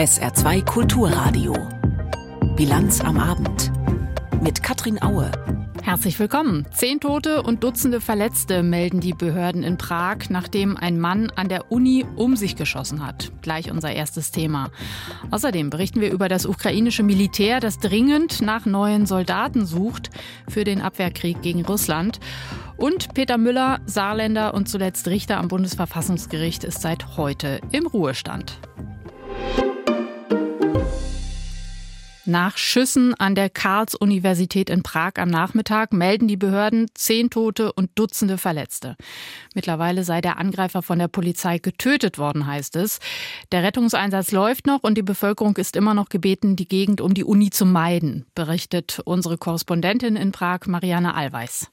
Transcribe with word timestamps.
SR2 0.00 0.64
Kulturradio. 0.64 1.52
Bilanz 2.56 3.02
am 3.02 3.18
Abend. 3.18 3.70
Mit 4.40 4.62
Katrin 4.62 5.02
Aue. 5.02 5.30
Herzlich 5.82 6.18
willkommen. 6.18 6.66
Zehn 6.72 7.00
Tote 7.00 7.42
und 7.42 7.62
Dutzende 7.62 8.00
Verletzte 8.00 8.62
melden 8.62 9.00
die 9.00 9.12
Behörden 9.12 9.62
in 9.62 9.76
Prag, 9.76 10.30
nachdem 10.30 10.78
ein 10.78 10.98
Mann 10.98 11.28
an 11.36 11.50
der 11.50 11.70
Uni 11.70 12.06
um 12.16 12.34
sich 12.34 12.56
geschossen 12.56 13.06
hat. 13.06 13.30
Gleich 13.42 13.70
unser 13.70 13.92
erstes 13.92 14.30
Thema. 14.30 14.70
Außerdem 15.30 15.68
berichten 15.68 16.00
wir 16.00 16.10
über 16.10 16.30
das 16.30 16.46
ukrainische 16.46 17.02
Militär, 17.02 17.60
das 17.60 17.78
dringend 17.78 18.40
nach 18.40 18.64
neuen 18.64 19.04
Soldaten 19.04 19.66
sucht 19.66 20.08
für 20.48 20.64
den 20.64 20.80
Abwehrkrieg 20.80 21.42
gegen 21.42 21.62
Russland. 21.66 22.20
Und 22.78 23.12
Peter 23.12 23.36
Müller, 23.36 23.80
Saarländer 23.84 24.54
und 24.54 24.66
zuletzt 24.66 25.08
Richter 25.08 25.36
am 25.36 25.48
Bundesverfassungsgericht, 25.48 26.64
ist 26.64 26.80
seit 26.80 27.18
heute 27.18 27.60
im 27.70 27.86
Ruhestand. 27.86 28.58
Nach 32.30 32.56
Schüssen 32.56 33.12
an 33.14 33.34
der 33.34 33.50
Karls-Universität 33.50 34.70
in 34.70 34.84
Prag 34.84 35.14
am 35.16 35.30
Nachmittag 35.30 35.92
melden 35.92 36.28
die 36.28 36.36
Behörden 36.36 36.86
zehn 36.94 37.28
Tote 37.28 37.72
und 37.72 37.90
Dutzende 37.96 38.38
Verletzte. 38.38 38.94
Mittlerweile 39.52 40.04
sei 40.04 40.20
der 40.20 40.38
Angreifer 40.38 40.80
von 40.80 41.00
der 41.00 41.08
Polizei 41.08 41.58
getötet 41.58 42.18
worden, 42.18 42.46
heißt 42.46 42.76
es. 42.76 43.00
Der 43.50 43.64
Rettungseinsatz 43.64 44.30
läuft 44.30 44.68
noch 44.68 44.84
und 44.84 44.96
die 44.96 45.02
Bevölkerung 45.02 45.56
ist 45.56 45.74
immer 45.74 45.92
noch 45.92 46.08
gebeten, 46.08 46.54
die 46.54 46.68
Gegend 46.68 47.00
um 47.00 47.14
die 47.14 47.24
Uni 47.24 47.50
zu 47.50 47.66
meiden, 47.66 48.26
berichtet 48.36 49.00
unsere 49.04 49.36
Korrespondentin 49.36 50.14
in 50.14 50.30
Prag, 50.30 50.66
Marianne 50.66 51.16
Allweis. 51.16 51.68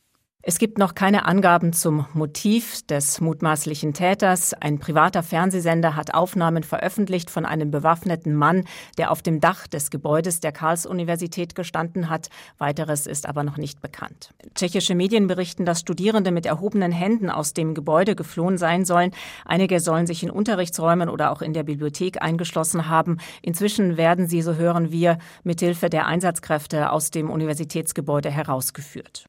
Es 0.49 0.59
gibt 0.59 0.77
noch 0.77 0.95
keine 0.95 1.25
Angaben 1.25 1.73
zum 1.73 2.05
Motiv 2.13 2.81
des 2.88 3.19
mutmaßlichen 3.19 3.93
Täters. 3.93 4.53
Ein 4.53 4.79
privater 4.79 5.21
Fernsehsender 5.21 5.97
hat 5.97 6.13
Aufnahmen 6.13 6.63
veröffentlicht 6.63 7.29
von 7.29 7.45
einem 7.45 7.69
bewaffneten 7.69 8.33
Mann, 8.33 8.63
der 8.97 9.11
auf 9.11 9.22
dem 9.22 9.41
Dach 9.41 9.67
des 9.67 9.89
Gebäudes 9.89 10.39
der 10.39 10.53
Karls-Universität 10.53 11.53
gestanden 11.53 12.09
hat. 12.09 12.30
Weiteres 12.59 13.07
ist 13.07 13.27
aber 13.27 13.44
noch 13.44 13.57
nicht 13.57 13.81
bekannt. 13.81 14.33
Tschechische 14.55 14.95
Medien 14.95 15.27
berichten, 15.27 15.66
dass 15.66 15.81
Studierende 15.81 16.31
mit 16.31 16.45
erhobenen 16.45 16.94
Händen 16.94 17.29
aus 17.29 17.52
dem 17.52 17.73
Gebäude 17.73 18.16
geflohen 18.16 18.57
sein 18.57 18.85
sollen. 18.85 19.11
Einige 19.44 19.81
sollen 19.81 20.07
sich 20.07 20.23
in 20.23 20.31
Unterrichtsräumen 20.31 21.09
oder 21.09 21.33
auch 21.33 21.41
in 21.41 21.52
der 21.52 21.63
Bibliothek 21.63 22.22
eingeschlossen 22.22 22.88
haben. 22.88 23.17
Inzwischen 23.41 23.97
werden 23.97 24.27
sie, 24.27 24.41
so 24.41 24.55
hören 24.55 24.94
wir, 24.94 25.17
mithilfe 25.44 25.89
der 25.89 26.05
Einsatzkräfte 26.05 26.94
aus 26.94 27.11
dem 27.11 27.29
Universitätsgebäude 27.29 28.31
herausgeführt. 28.31 29.27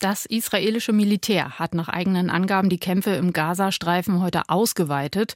Das 0.00 0.24
israelische 0.24 0.94
Militär 0.94 1.58
hat 1.58 1.74
nach 1.74 1.90
eigenen 1.90 2.30
Angaben 2.30 2.70
die 2.70 2.78
Kämpfe 2.78 3.10
im 3.10 3.34
Gazastreifen 3.34 4.22
heute 4.22 4.48
ausgeweitet. 4.48 5.34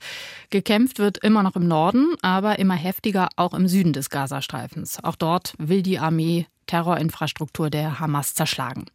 Gekämpft 0.49 0.99
wird 0.99 1.19
immer 1.19 1.43
noch 1.43 1.55
im 1.55 1.69
Norden, 1.69 2.15
aber 2.23 2.59
immer 2.59 2.75
heftiger 2.75 3.29
auch 3.37 3.53
im 3.53 3.69
Süden 3.69 3.93
des 3.93 4.09
Gazastreifens. 4.09 5.05
Auch 5.05 5.17
dort 5.17 5.53
will 5.59 5.83
die 5.83 5.99
Armee 5.99 6.47
Terrorinfrastruktur 6.67 7.71
der 7.71 8.01
Hamas 8.01 8.35
zerschlagen. 8.35 8.87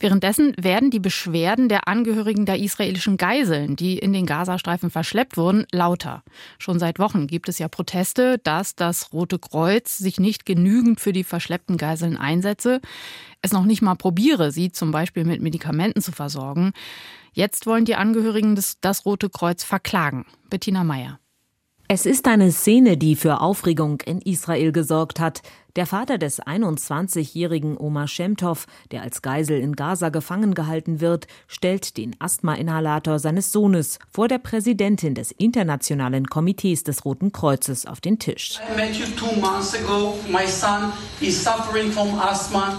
Währenddessen 0.00 0.54
werden 0.58 0.90
die 0.90 1.00
Beschwerden 1.00 1.68
der 1.68 1.88
Angehörigen 1.88 2.46
der 2.46 2.58
israelischen 2.58 3.16
Geiseln, 3.16 3.76
die 3.76 3.98
in 3.98 4.12
den 4.12 4.26
Gazastreifen 4.26 4.90
verschleppt 4.90 5.36
wurden, 5.36 5.66
lauter. 5.72 6.22
Schon 6.58 6.78
seit 6.78 6.98
Wochen 6.98 7.26
gibt 7.26 7.48
es 7.48 7.58
ja 7.58 7.68
Proteste, 7.68 8.38
dass 8.38 8.74
das 8.74 9.12
Rote 9.12 9.38
Kreuz 9.38 9.98
sich 9.98 10.20
nicht 10.20 10.46
genügend 10.46 11.00
für 11.00 11.12
die 11.12 11.24
verschleppten 11.24 11.76
Geiseln 11.76 12.16
einsetze, 12.16 12.80
es 13.42 13.52
noch 13.52 13.64
nicht 13.64 13.82
mal 13.82 13.94
probiere, 13.94 14.50
sie 14.50 14.72
zum 14.72 14.90
Beispiel 14.90 15.24
mit 15.24 15.40
Medikamenten 15.40 16.02
zu 16.02 16.12
versorgen. 16.12 16.72
Jetzt 17.32 17.66
wollen 17.66 17.84
die 17.84 17.94
Angehörigen 17.94 18.56
des, 18.56 18.80
das 18.80 19.04
Rote 19.04 19.28
Kreuz 19.28 19.62
verklagen. 19.62 20.24
Bettina 20.48 20.84
Meyer. 20.84 21.20
Es 21.88 22.04
ist 22.04 22.26
eine 22.26 22.50
Szene, 22.50 22.96
die 22.96 23.14
für 23.14 23.40
Aufregung 23.40 24.00
in 24.00 24.20
Israel 24.20 24.72
gesorgt 24.72 25.20
hat. 25.20 25.42
Der 25.76 25.84
Vater 25.84 26.16
des 26.16 26.40
21-jährigen 26.40 27.76
Omar 27.76 28.08
Shemtov, 28.08 28.66
der 28.92 29.02
als 29.02 29.20
Geisel 29.20 29.60
in 29.60 29.76
Gaza 29.76 30.08
gefangen 30.08 30.54
gehalten 30.54 31.02
wird, 31.02 31.26
stellt 31.48 31.98
den 31.98 32.16
Asthma-Inhalator 32.18 33.18
seines 33.18 33.52
Sohnes 33.52 33.98
vor 34.10 34.26
der 34.26 34.38
Präsidentin 34.38 35.14
des 35.14 35.32
Internationalen 35.32 36.28
Komitees 36.28 36.82
des 36.82 37.04
Roten 37.04 37.30
Kreuzes 37.30 37.84
auf 37.84 38.00
den 38.00 38.18
Tisch. 38.18 38.58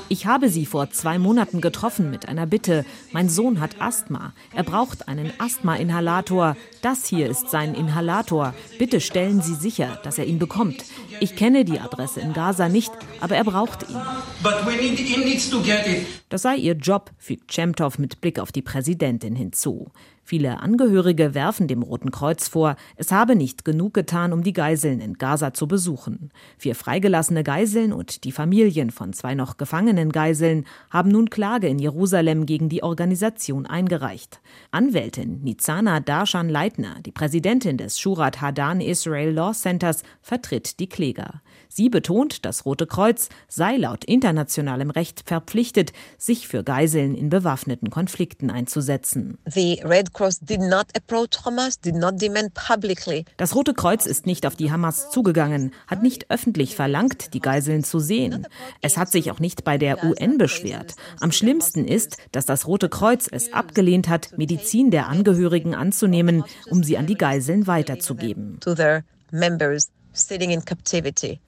Ich 0.09 0.25
habe 0.25 0.50
sie 0.50 0.66
vor 0.66 0.90
zwei 0.90 1.19
Monaten 1.19 1.62
getroffen 1.62 2.09
mit 2.09 2.28
einer 2.28 2.47
Bitte. 2.47 2.84
Mein 3.12 3.30
Sohn 3.30 3.59
hat 3.59 3.80
Asthma. 3.80 4.34
Er 4.56 4.63
braucht 4.63 5.07
einen 5.07 5.31
Asthma-Inhalator. 5.38 6.57
Das 6.81 7.06
hier 7.06 7.30
ist 7.30 7.52
sein 7.52 7.75
Inhalator. 7.75 8.56
Bitte 8.80 9.02
stellen 9.02 9.44
Sie 9.44 9.53
sicher, 9.53 10.00
dass 10.03 10.18
er 10.18 10.25
ihn 10.25 10.40
bekommt. 10.40 10.84
Ich 11.19 11.36
kenne 11.36 11.63
die 11.63 11.80
Adresse 11.80 12.22
in 12.22 12.34
Gaza 12.34 12.69
nicht, 12.69 12.87
aber 13.20 13.36
er 13.36 13.44
braucht 13.44 13.90
ihn. 13.90 13.98
Das 16.30 16.42
sei 16.42 16.56
ihr 16.56 16.74
Job, 16.74 17.12
fügt 17.18 17.52
Chemtov 17.52 18.00
mit 18.00 18.22
Blick 18.22 18.40
auf 18.40 18.52
die 18.52 18.62
Präsidentin 18.62 19.36
hinzu. 19.36 19.92
Viele 20.30 20.59
Angehörige 20.59 21.34
werfen 21.34 21.70
dem 21.70 21.81
Roten 21.81 22.12
Kreuz 22.12 22.50
vor, 22.50 22.75
es 22.98 23.14
habe 23.14 23.38
nicht 23.38 23.64
genug 23.64 23.94
getan, 23.94 24.34
um 24.34 24.44
die 24.44 24.52
Geiseln 24.52 25.00
in 25.00 25.14
Gaza 25.14 25.53
zu 25.53 25.70
besuchen. 25.70 26.31
Vier 26.58 26.75
freigelassene 26.75 27.44
Geiseln 27.44 27.94
und 27.94 28.25
die 28.25 28.34
Familien 28.34 28.92
von 28.92 29.14
zwei 29.14 29.36
noch 29.36 29.56
gefangenen 29.56 30.12
Geiseln 30.12 30.66
haben 30.90 31.12
nun 31.12 31.30
Klage 31.30 31.69
in 31.69 31.80
Jerusalem 31.80 32.46
gegen 32.46 32.68
die 32.68 32.84
Organisation 32.84 33.66
eingereicht. 33.66 34.42
Anwältin 34.69 35.44
Nizana 35.44 36.02
Darshan 36.02 36.50
Leitner, 36.50 36.98
die 37.06 37.14
Präsidentin 37.14 37.78
des 37.78 37.98
Shurat 37.98 38.42
Hadan 38.42 38.81
Israel 38.81 39.31
Law 39.31 39.54
Centers, 39.54 40.04
vertritt 40.22 40.81
die 40.81 40.90
Kläger. 40.90 41.42
Sie 41.78 41.90
betont, 41.90 42.44
das 42.44 42.66
Rote 42.66 42.88
Kreuz 42.88 43.30
sei 43.48 43.78
laut 43.78 44.04
internationalem 44.04 44.90
Recht 44.90 45.22
verpflichtet, 45.28 45.94
sich 46.18 46.48
für 46.48 46.64
Geiseln 46.64 47.14
in 47.14 47.30
bewaffneten 47.30 47.92
Konflikten 47.92 48.50
einzusetzen. 48.50 49.38
Das 53.38 53.54
Rote 53.54 53.76
Kreuz 53.76 54.08
ist 54.08 54.26
nicht 54.26 54.48
auf 54.48 54.56
die 54.56 54.72
Hamas 54.72 55.12
zugegangen, 55.12 55.72
hat 55.86 56.02
nicht 56.02 56.32
öffentlich 56.32 56.76
verlangt, 56.76 57.36
die 57.36 57.42
Geiseln 57.42 57.84
zu 57.84 58.00
sehen. 58.00 58.48
Es 58.82 58.98
hat 58.98 59.12
sich 59.12 59.30
auch 59.30 59.40
nicht 59.40 59.64
bei 59.64 59.78
der 59.78 60.04
UN 60.04 60.40
beschwert. 60.40 60.96
Am 61.20 61.32
schlimmsten 61.32 61.88
ist, 61.88 62.18
dass 62.32 62.48
das 62.48 62.66
Rote 62.66 62.90
Kreuz 62.90 63.30
es 63.32 63.54
abgelehnt 63.54 64.10
hat, 64.10 64.36
Medizin 64.36 64.90
der 64.90 65.10
Angehörigen 65.10 65.76
anzunehmen, 65.76 66.44
um 66.72 66.84
sie 66.84 66.98
an 66.98 67.06
die 67.06 67.20
Geiseln 67.20 67.68
weiterzugeben. 67.68 68.58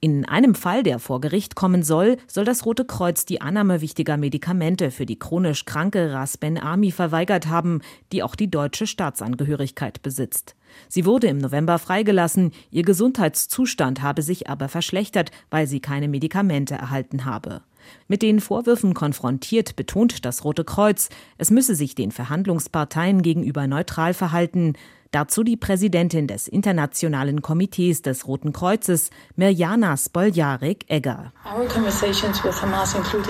In 0.00 0.24
einem 0.24 0.54
Fall, 0.54 0.82
der 0.82 0.98
vor 0.98 1.20
Gericht 1.20 1.54
kommen 1.54 1.82
soll, 1.82 2.16
soll 2.26 2.44
das 2.44 2.64
Rote 2.64 2.84
Kreuz 2.84 3.24
die 3.24 3.40
Annahme 3.40 3.80
wichtiger 3.80 4.16
Medikamente 4.16 4.90
für 4.90 5.06
die 5.06 5.18
chronisch 5.18 5.64
kranke 5.64 6.12
Ras 6.12 6.38
Ben 6.38 6.58
Ami 6.58 6.90
verweigert 6.92 7.48
haben, 7.48 7.80
die 8.12 8.22
auch 8.22 8.34
die 8.34 8.50
deutsche 8.50 8.86
Staatsangehörigkeit 8.86 10.02
besitzt. 10.02 10.54
Sie 10.88 11.04
wurde 11.04 11.26
im 11.26 11.38
November 11.38 11.78
freigelassen, 11.78 12.52
ihr 12.70 12.82
Gesundheitszustand 12.82 14.02
habe 14.02 14.22
sich 14.22 14.48
aber 14.48 14.68
verschlechtert, 14.68 15.30
weil 15.50 15.66
sie 15.66 15.80
keine 15.80 16.08
Medikamente 16.08 16.74
erhalten 16.74 17.24
habe. 17.24 17.62
Mit 18.08 18.22
den 18.22 18.40
Vorwürfen 18.40 18.94
konfrontiert 18.94 19.76
betont 19.76 20.24
das 20.24 20.44
Rote 20.44 20.64
Kreuz, 20.64 21.08
es 21.38 21.50
müsse 21.50 21.74
sich 21.74 21.94
den 21.94 22.12
Verhandlungsparteien 22.12 23.22
gegenüber 23.22 23.66
neutral 23.66 24.14
verhalten, 24.14 24.74
Dazu 25.12 25.42
die 25.42 25.56
Präsidentin 25.56 26.28
des 26.28 26.46
Internationalen 26.46 27.42
Komitees 27.42 28.00
des 28.00 28.28
Roten 28.28 28.52
Kreuzes, 28.52 29.10
Mirjana 29.34 29.96
Spoljarek-Egger. 29.96 31.32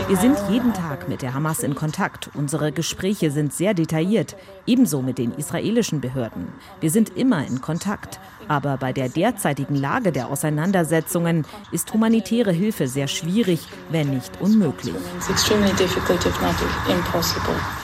Wir 0.08 0.16
sind 0.18 0.36
jeden 0.50 0.74
Tag 0.74 1.08
mit 1.08 1.22
der 1.22 1.32
Hamas 1.32 1.62
in 1.62 1.74
Kontakt. 1.74 2.28
Unsere 2.34 2.70
Gespräche 2.70 3.30
sind 3.30 3.54
sehr 3.54 3.72
detailliert, 3.72 4.36
ebenso 4.66 5.00
mit 5.00 5.16
den 5.16 5.32
israelischen 5.32 6.02
Behörden. 6.02 6.48
Wir 6.80 6.90
sind 6.90 7.16
immer 7.16 7.46
in 7.46 7.62
Kontakt. 7.62 8.20
Aber 8.50 8.78
bei 8.78 8.92
der 8.92 9.08
derzeitigen 9.08 9.76
Lage 9.76 10.10
der 10.10 10.28
Auseinandersetzungen 10.28 11.46
ist 11.70 11.94
humanitäre 11.94 12.50
Hilfe 12.50 12.88
sehr 12.88 13.06
schwierig, 13.06 13.60
wenn 13.90 14.10
nicht 14.10 14.40
unmöglich. 14.40 14.96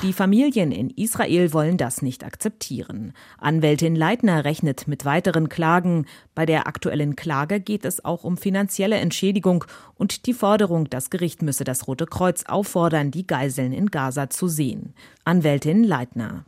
Die 0.03 0.13
Familien 0.13 0.73
in 0.73 0.91
Israel 0.91 1.53
wollen 1.53 1.77
das 1.77 2.03
nicht 2.03 2.25
akzeptieren. 2.25 3.13
Anwältin 3.39 3.95
Leitner 3.95 4.45
rechnet 4.45 4.89
mit 4.89 5.05
weiteren 5.05 5.49
Klagen. 5.49 6.07
Bei 6.35 6.47
der 6.47 6.67
aktuellen 6.67 7.15
Klage 7.15 7.61
geht 7.61 7.85
es 7.85 8.05
auch 8.05 8.25
um 8.25 8.37
finanzielle 8.37 8.97
Entschädigung 8.97 9.67
und 9.95 10.27
die 10.27 10.35
Forderung, 10.35 10.91
das 10.91 11.11
Gericht 11.11 11.43
müsse 11.43 11.63
das 11.63 11.87
Rote 11.87 12.07
Kreuz 12.07 12.43
auffordern, 12.45 13.13
die 13.13 13.27
Geiseln 13.27 13.73
in 13.73 13.87
Gaza 13.87 14.31
zu 14.31 14.49
sehen. 14.49 14.95
Anwältin 15.25 15.83
Leitner. 15.83 16.43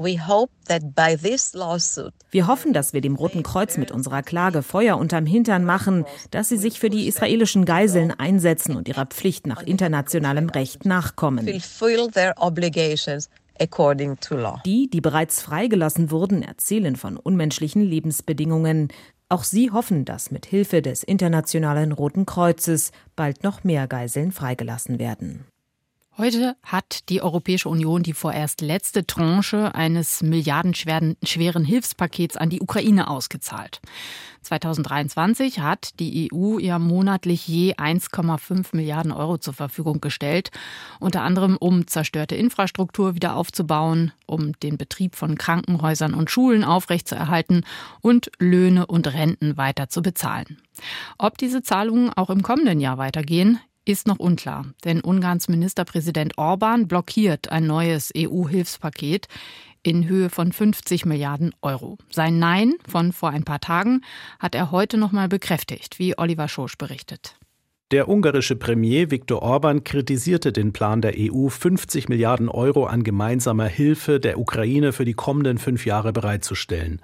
Wir 2.31 2.47
hoffen, 2.47 2.73
dass 2.73 2.93
wir 2.93 3.01
dem 3.01 3.17
Roten 3.17 3.43
Kreuz 3.43 3.77
mit 3.77 3.91
unserer 3.91 4.08
Klage 4.23 4.63
Feuer 4.63 4.97
unterm 4.97 5.27
Hintern 5.27 5.65
machen, 5.65 6.05
dass 6.31 6.49
sie 6.49 6.57
sich 6.57 6.81
für 6.81 6.91
die 6.91 7.07
israelischen 7.07 7.65
Geiseln 7.65 8.11
einsetzen 8.11 8.77
und 8.77 8.89
ihrer 8.89 9.07
Pflicht 9.07 9.47
nach 9.47 9.63
internationalem 9.63 10.49
Recht 10.49 10.85
nachkommen. 10.85 11.47
Die, 14.65 14.89
die 14.89 15.01
bereits 15.01 15.43
freigelassen 15.43 16.11
wurden, 16.11 16.43
erzählen 16.43 16.97
von 16.97 17.17
unmenschlichen 17.17 17.83
Lebensbedingungen. 17.83 18.89
Auch 19.29 19.45
sie 19.45 19.71
hoffen, 19.71 20.05
dass 20.05 20.31
mit 20.31 20.47
Hilfe 20.47 20.81
des 20.81 21.03
Internationalen 21.03 21.93
Roten 21.93 22.25
Kreuzes 22.25 22.93
bald 23.15 23.43
noch 23.43 23.65
mehr 23.65 23.87
Geiseln 23.87 24.33
freigelassen 24.33 24.99
werden. 24.99 25.45
Heute 26.19 26.57
hat 26.65 27.09
die 27.11 27.23
Europäische 27.23 27.69
Union 27.69 28.03
die 28.03 28.13
vorerst 28.13 28.61
letzte 28.61 29.07
Tranche 29.07 29.73
eines 29.77 30.21
milliardenschweren 30.21 31.65
Hilfspakets 31.65 32.37
an 32.37 32.51
die 32.51 32.61
Ukraine 32.61 33.09
ausgezahlt. 33.09 33.81
2023 34.43 35.61
hat 35.61 36.01
die 36.01 36.29
EU 36.33 36.59
ihr 36.59 36.81
monatlich 36.81 37.47
je 37.47 37.75
1,5 37.75 38.75
Milliarden 38.75 39.13
Euro 39.13 39.39
zur 39.39 39.55
Verfügung 39.55 40.01
gestellt, 40.01 40.51
unter 40.99 41.23
anderem 41.23 41.57
um 41.57 41.87
zerstörte 41.87 42.35
Infrastruktur 42.35 43.15
wieder 43.15 43.37
aufzubauen, 43.37 44.11
um 44.27 44.59
den 44.59 44.77
Betrieb 44.77 45.15
von 45.15 45.39
Krankenhäusern 45.39 46.15
und 46.15 46.33
Schulen 46.33 46.65
aufrechtzuerhalten 46.65 47.65
und 48.01 48.33
Löhne 48.41 48.87
und 48.87 49.07
Renten 49.07 49.57
weiter 49.57 49.89
zu 49.89 50.03
bezahlen. 50.03 50.61
Ob 51.17 51.39
diese 51.39 51.63
Zahlungen 51.63 52.13
auch 52.13 52.31
im 52.31 52.43
kommenden 52.43 52.81
Jahr 52.81 52.99
weitergehen, 52.99 53.61
ist 53.89 54.07
noch 54.07 54.19
unklar, 54.19 54.67
denn 54.85 55.01
Ungarns 55.01 55.49
Ministerpräsident 55.49 56.37
Orban 56.37 56.89
blockiert 56.89 57.51
ein 57.51 57.67
neues 57.67 58.13
EU-Hilfspaket 58.15 59.29
in 59.83 60.07
Höhe 60.07 60.29
von 60.29 60.53
50 60.53 61.07
Milliarden 61.07 61.55
Euro. 61.63 61.97
Sein 62.11 62.39
Nein 62.39 62.75
von 62.87 63.13
vor 63.13 63.31
ein 63.31 63.45
paar 63.45 63.61
Tagen 63.61 64.03
hat 64.39 64.55
er 64.55 64.73
heute 64.73 64.99
noch 64.99 65.13
mal 65.13 65.29
bekräftigt, 65.29 65.99
wie 65.99 66.19
Oliver 66.19 66.49
Schosch 66.49 66.77
berichtet. 66.77 67.38
Der 67.91 68.07
ungarische 68.07 68.55
Premier 68.55 69.11
Viktor 69.11 69.41
Orban 69.41 69.83
kritisierte 69.83 70.53
den 70.53 70.75
Plan 70.75 71.01
der 71.01 71.15
EU, 71.17 71.49
50 71.49 72.11
Milliarden 72.11 72.51
Euro 72.51 72.85
an 72.85 73.03
gemeinsamer 73.03 73.65
Hilfe 73.65 74.21
der 74.21 74.39
Ukraine 74.39 74.93
für 74.93 75.07
die 75.07 75.15
kommenden 75.15 75.57
fünf 75.57 75.87
Jahre 75.87 76.13
bereitzustellen. 76.13 77.01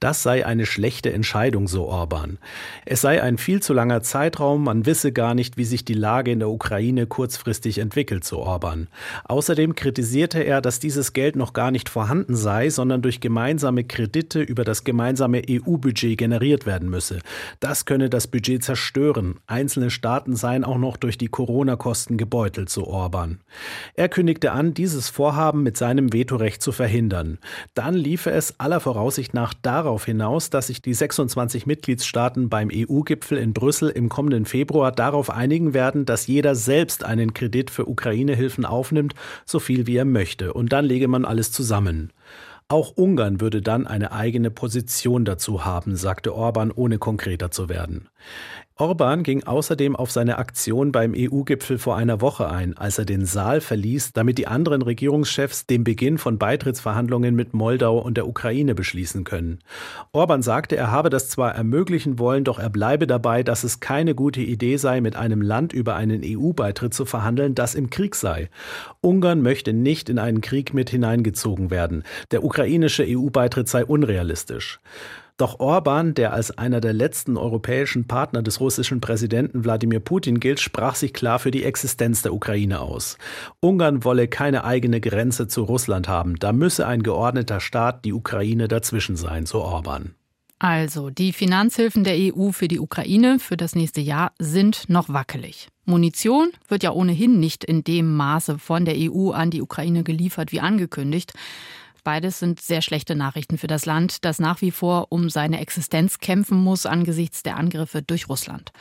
Das 0.00 0.22
sei 0.22 0.46
eine 0.46 0.64
schlechte 0.64 1.12
Entscheidung, 1.12 1.68
so 1.68 1.84
Orban. 1.84 2.38
Es 2.86 3.02
sei 3.02 3.22
ein 3.22 3.36
viel 3.36 3.60
zu 3.60 3.74
langer 3.74 4.00
Zeitraum, 4.00 4.64
man 4.64 4.86
wisse 4.86 5.12
gar 5.12 5.34
nicht, 5.34 5.58
wie 5.58 5.66
sich 5.66 5.84
die 5.84 5.92
Lage 5.92 6.30
in 6.30 6.38
der 6.38 6.48
Ukraine 6.48 7.06
kurzfristig 7.06 7.76
entwickelt, 7.76 8.24
so 8.24 8.38
Orban. 8.38 8.88
Außerdem 9.24 9.74
kritisierte 9.74 10.40
er, 10.40 10.62
dass 10.62 10.80
dieses 10.80 11.12
Geld 11.12 11.36
noch 11.36 11.52
gar 11.52 11.70
nicht 11.70 11.90
vorhanden 11.90 12.36
sei, 12.36 12.70
sondern 12.70 13.02
durch 13.02 13.20
gemeinsame 13.20 13.84
Kredite 13.84 14.40
über 14.40 14.64
das 14.64 14.82
gemeinsame 14.82 15.42
EU-Budget 15.46 16.16
generiert 16.16 16.64
werden 16.64 16.88
müsse. 16.88 17.18
Das 17.60 17.84
könne 17.84 18.08
das 18.08 18.28
Budget 18.28 18.64
zerstören. 18.64 19.34
Einzelne 19.46 19.90
Staaten 19.90 20.21
Staaten 20.22 20.36
seien 20.36 20.62
auch 20.62 20.78
noch 20.78 20.96
durch 20.96 21.18
die 21.18 21.26
Corona-Kosten 21.26 22.16
gebeutelt, 22.16 22.68
so 22.68 22.86
Orban. 22.86 23.40
Er 23.94 24.08
kündigte 24.08 24.52
an, 24.52 24.72
dieses 24.72 25.08
Vorhaben 25.08 25.64
mit 25.64 25.76
seinem 25.76 26.12
Vetorecht 26.12 26.62
zu 26.62 26.70
verhindern. 26.70 27.38
Dann 27.74 27.94
liefe 27.94 28.30
es 28.30 28.60
aller 28.60 28.78
Voraussicht 28.78 29.34
nach 29.34 29.52
darauf 29.52 30.04
hinaus, 30.04 30.48
dass 30.48 30.68
sich 30.68 30.80
die 30.80 30.94
26 30.94 31.66
Mitgliedstaaten 31.66 32.48
beim 32.48 32.70
EU-Gipfel 32.72 33.36
in 33.36 33.52
Brüssel 33.52 33.88
im 33.88 34.08
kommenden 34.08 34.44
Februar 34.44 34.92
darauf 34.92 35.28
einigen 35.28 35.74
werden, 35.74 36.04
dass 36.04 36.28
jeder 36.28 36.54
selbst 36.54 37.02
einen 37.04 37.34
Kredit 37.34 37.70
für 37.70 37.88
Ukraine-Hilfen 37.88 38.64
aufnimmt, 38.64 39.14
so 39.44 39.58
viel 39.58 39.88
wie 39.88 39.96
er 39.96 40.04
möchte. 40.04 40.52
Und 40.52 40.72
dann 40.72 40.84
lege 40.84 41.08
man 41.08 41.24
alles 41.24 41.50
zusammen. 41.50 42.12
Auch 42.68 42.96
Ungarn 42.96 43.42
würde 43.42 43.60
dann 43.60 43.86
eine 43.86 44.12
eigene 44.12 44.50
Position 44.50 45.26
dazu 45.26 45.66
haben, 45.66 45.94
sagte 45.94 46.34
Orban, 46.34 46.70
ohne 46.70 46.96
konkreter 46.98 47.50
zu 47.50 47.68
werden. 47.68 48.08
Orban 48.76 49.22
ging 49.22 49.44
außerdem 49.44 49.94
auf 49.94 50.10
seine 50.10 50.38
Aktion 50.38 50.92
beim 50.92 51.12
EU-Gipfel 51.14 51.78
vor 51.78 51.96
einer 51.96 52.22
Woche 52.22 52.48
ein, 52.48 52.76
als 52.76 52.98
er 52.98 53.04
den 53.04 53.26
Saal 53.26 53.60
verließ, 53.60 54.12
damit 54.14 54.38
die 54.38 54.46
anderen 54.46 54.80
Regierungschefs 54.80 55.66
den 55.66 55.84
Beginn 55.84 56.16
von 56.16 56.38
Beitrittsverhandlungen 56.38 57.34
mit 57.34 57.52
Moldau 57.52 57.98
und 57.98 58.16
der 58.16 58.26
Ukraine 58.26 58.74
beschließen 58.74 59.24
können. 59.24 59.58
Orban 60.12 60.42
sagte, 60.42 60.76
er 60.76 60.90
habe 60.90 61.10
das 61.10 61.28
zwar 61.28 61.54
ermöglichen 61.54 62.18
wollen, 62.18 62.44
doch 62.44 62.58
er 62.58 62.70
bleibe 62.70 63.06
dabei, 63.06 63.42
dass 63.42 63.62
es 63.62 63.80
keine 63.80 64.14
gute 64.14 64.40
Idee 64.40 64.78
sei, 64.78 65.02
mit 65.02 65.16
einem 65.16 65.42
Land 65.42 65.74
über 65.74 65.94
einen 65.94 66.22
EU-Beitritt 66.24 66.94
zu 66.94 67.04
verhandeln, 67.04 67.54
das 67.54 67.74
im 67.74 67.90
Krieg 67.90 68.14
sei. 68.14 68.48
Ungarn 69.02 69.42
möchte 69.42 69.74
nicht 69.74 70.08
in 70.08 70.18
einen 70.18 70.40
Krieg 70.40 70.72
mit 70.72 70.88
hineingezogen 70.88 71.70
werden. 71.70 72.04
Der 72.30 72.42
ukrainische 72.42 73.04
EU-Beitritt 73.06 73.68
sei 73.68 73.84
unrealistisch. 73.84 74.80
Doch 75.42 75.58
Orban, 75.58 76.14
der 76.14 76.32
als 76.32 76.56
einer 76.56 76.80
der 76.80 76.92
letzten 76.92 77.36
europäischen 77.36 78.06
Partner 78.06 78.44
des 78.44 78.60
russischen 78.60 79.00
Präsidenten 79.00 79.64
Wladimir 79.64 79.98
Putin 79.98 80.38
gilt, 80.38 80.60
sprach 80.60 80.94
sich 80.94 81.12
klar 81.12 81.40
für 81.40 81.50
die 81.50 81.64
Existenz 81.64 82.22
der 82.22 82.32
Ukraine 82.32 82.78
aus. 82.78 83.18
Ungarn 83.58 84.04
wolle 84.04 84.28
keine 84.28 84.62
eigene 84.62 85.00
Grenze 85.00 85.48
zu 85.48 85.64
Russland 85.64 86.06
haben, 86.06 86.36
da 86.36 86.52
müsse 86.52 86.86
ein 86.86 87.02
geordneter 87.02 87.58
Staat 87.58 88.04
die 88.04 88.12
Ukraine 88.12 88.68
dazwischen 88.68 89.16
sein, 89.16 89.44
so 89.44 89.62
Orban. 89.62 90.14
Also, 90.60 91.10
die 91.10 91.32
Finanzhilfen 91.32 92.04
der 92.04 92.14
EU 92.16 92.52
für 92.52 92.68
die 92.68 92.78
Ukraine 92.78 93.40
für 93.40 93.56
das 93.56 93.74
nächste 93.74 94.00
Jahr 94.00 94.30
sind 94.38 94.88
noch 94.88 95.08
wackelig. 95.08 95.70
Munition 95.86 96.52
wird 96.68 96.84
ja 96.84 96.92
ohnehin 96.92 97.40
nicht 97.40 97.64
in 97.64 97.82
dem 97.82 98.14
Maße 98.14 98.60
von 98.60 98.84
der 98.84 98.94
EU 98.96 99.32
an 99.32 99.50
die 99.50 99.60
Ukraine 99.60 100.04
geliefert 100.04 100.52
wie 100.52 100.60
angekündigt. 100.60 101.32
Beides 102.04 102.40
sind 102.40 102.60
sehr 102.60 102.82
schlechte 102.82 103.14
Nachrichten 103.14 103.58
für 103.58 103.68
das 103.68 103.86
Land, 103.86 104.24
das 104.24 104.40
nach 104.40 104.60
wie 104.60 104.72
vor 104.72 105.06
um 105.10 105.30
seine 105.30 105.60
Existenz 105.60 106.18
kämpfen 106.18 106.58
muss 106.58 106.84
angesichts 106.84 107.42
der 107.44 107.56
Angriffe 107.56 108.02
durch 108.02 108.28
Russland. 108.28 108.72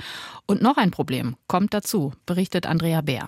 Und 0.48 0.62
noch 0.62 0.78
ein 0.78 0.90
Problem 0.92 1.36
kommt 1.48 1.74
dazu, 1.74 2.14
berichtet 2.26 2.66
Andrea 2.66 3.02
Bär. 3.02 3.28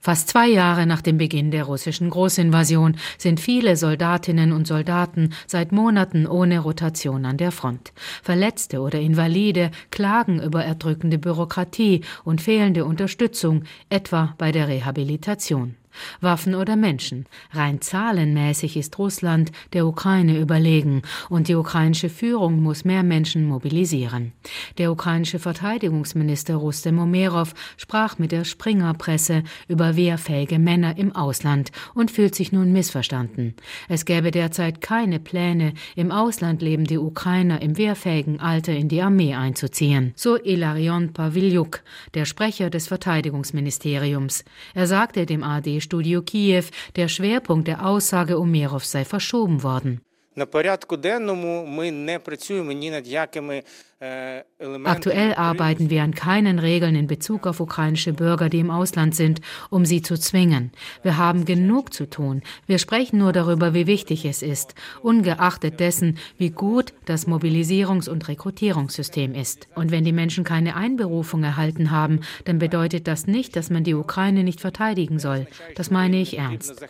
Fast 0.00 0.28
zwei 0.28 0.46
Jahre 0.46 0.86
nach 0.86 1.02
dem 1.02 1.18
Beginn 1.18 1.50
der 1.50 1.64
russischen 1.64 2.10
Großinvasion 2.10 2.96
sind 3.18 3.40
viele 3.40 3.76
Soldatinnen 3.76 4.52
und 4.52 4.66
Soldaten 4.66 5.34
seit 5.46 5.72
Monaten 5.72 6.26
ohne 6.26 6.60
Rotation 6.60 7.26
an 7.26 7.36
der 7.36 7.50
Front. 7.50 7.92
Verletzte 8.22 8.80
oder 8.80 9.00
Invalide 9.00 9.72
klagen 9.90 10.40
über 10.40 10.64
erdrückende 10.64 11.18
Bürokratie 11.18 12.02
und 12.22 12.40
fehlende 12.40 12.84
Unterstützung, 12.84 13.64
etwa 13.90 14.34
bei 14.38 14.52
der 14.52 14.68
Rehabilitation. 14.68 15.74
Waffen 16.20 16.54
oder 16.54 16.76
Menschen. 16.76 17.26
Rein 17.52 17.80
zahlenmäßig 17.80 18.76
ist 18.76 18.98
Russland 18.98 19.52
der 19.72 19.86
Ukraine 19.86 20.38
überlegen 20.38 21.02
und 21.28 21.48
die 21.48 21.54
ukrainische 21.54 22.08
Führung 22.08 22.62
muss 22.62 22.84
mehr 22.84 23.02
Menschen 23.02 23.46
mobilisieren. 23.46 24.32
Der 24.78 24.92
ukrainische 24.92 25.38
Verteidigungsminister 25.38 26.56
Rustem 26.56 26.98
Umerov 26.98 27.54
sprach 27.76 28.18
mit 28.18 28.32
der 28.32 28.44
Springer-Presse 28.44 29.42
über 29.68 29.96
wehrfähige 29.96 30.58
Männer 30.58 30.96
im 30.96 31.14
Ausland 31.14 31.70
und 31.94 32.10
fühlt 32.10 32.34
sich 32.34 32.52
nun 32.52 32.72
missverstanden. 32.72 33.54
Es 33.88 34.04
gäbe 34.04 34.30
derzeit 34.30 34.80
keine 34.80 35.20
Pläne, 35.20 35.74
im 35.96 36.10
Ausland 36.10 36.62
lebende 36.62 37.00
Ukrainer 37.00 37.60
im 37.62 37.76
wehrfähigen 37.76 38.40
Alter 38.40 38.74
in 38.74 38.88
die 38.88 39.02
Armee 39.02 39.34
einzuziehen. 39.34 40.12
So 40.16 40.36
Ilarion 40.36 41.12
Paviliuk, 41.12 41.82
der 42.14 42.24
Sprecher 42.24 42.70
des 42.70 42.88
Verteidigungsministeriums. 42.88 44.44
Er 44.74 44.86
sagte 44.86 45.26
dem 45.26 45.42
AD 45.42 45.80
Studio 45.87 46.21
Kiew, 46.21 46.65
der 46.95 47.07
Schwerpunkt 47.07 47.67
der 47.67 47.85
Aussage 47.85 48.37
Umerov 48.37 48.85
sei 48.85 49.03
verschoben 49.03 49.63
worden. 49.63 49.99
На 50.35 50.45
порядку 50.45 50.97
денному 50.97 51.65
ми 51.65 51.91
не 51.91 52.19
працюємо 52.19 52.71
ні 52.71 52.91
над 52.91 53.07
якими 53.07 53.55
Äh, 53.55 53.63
Aktuell 54.00 55.34
arbeiten 55.34 55.90
wir 55.90 56.04
an 56.04 56.14
keinen 56.14 56.60
Regeln 56.60 56.94
in 56.94 57.08
Bezug 57.08 57.48
auf 57.48 57.58
ukrainische 57.58 58.12
Bürger, 58.12 58.48
die 58.48 58.60
im 58.60 58.70
Ausland 58.70 59.16
sind, 59.16 59.40
um 59.70 59.84
sie 59.84 60.02
zu 60.02 60.16
zwingen. 60.16 60.70
Wir 61.02 61.16
haben 61.16 61.44
genug 61.44 61.92
zu 61.92 62.08
tun. 62.08 62.42
Wir 62.66 62.78
sprechen 62.78 63.18
nur 63.18 63.32
darüber, 63.32 63.74
wie 63.74 63.88
wichtig 63.88 64.24
es 64.24 64.42
ist, 64.42 64.76
ungeachtet 65.02 65.80
dessen, 65.80 66.18
wie 66.36 66.50
gut 66.50 66.92
das 67.06 67.26
Mobilisierungs- 67.26 68.08
und 68.08 68.28
Rekrutierungssystem 68.28 69.34
ist. 69.34 69.66
Und 69.74 69.90
wenn 69.90 70.04
die 70.04 70.12
Menschen 70.12 70.44
keine 70.44 70.76
Einberufung 70.76 71.42
erhalten 71.42 71.90
haben, 71.90 72.20
dann 72.44 72.60
bedeutet 72.60 73.08
das 73.08 73.26
nicht, 73.26 73.56
dass 73.56 73.68
man 73.68 73.82
die 73.82 73.94
Ukraine 73.94 74.44
nicht 74.44 74.60
verteidigen 74.60 75.18
soll. 75.18 75.48
Das 75.74 75.90
meine 75.90 76.20
ich 76.20 76.38
ernst. 76.38 76.86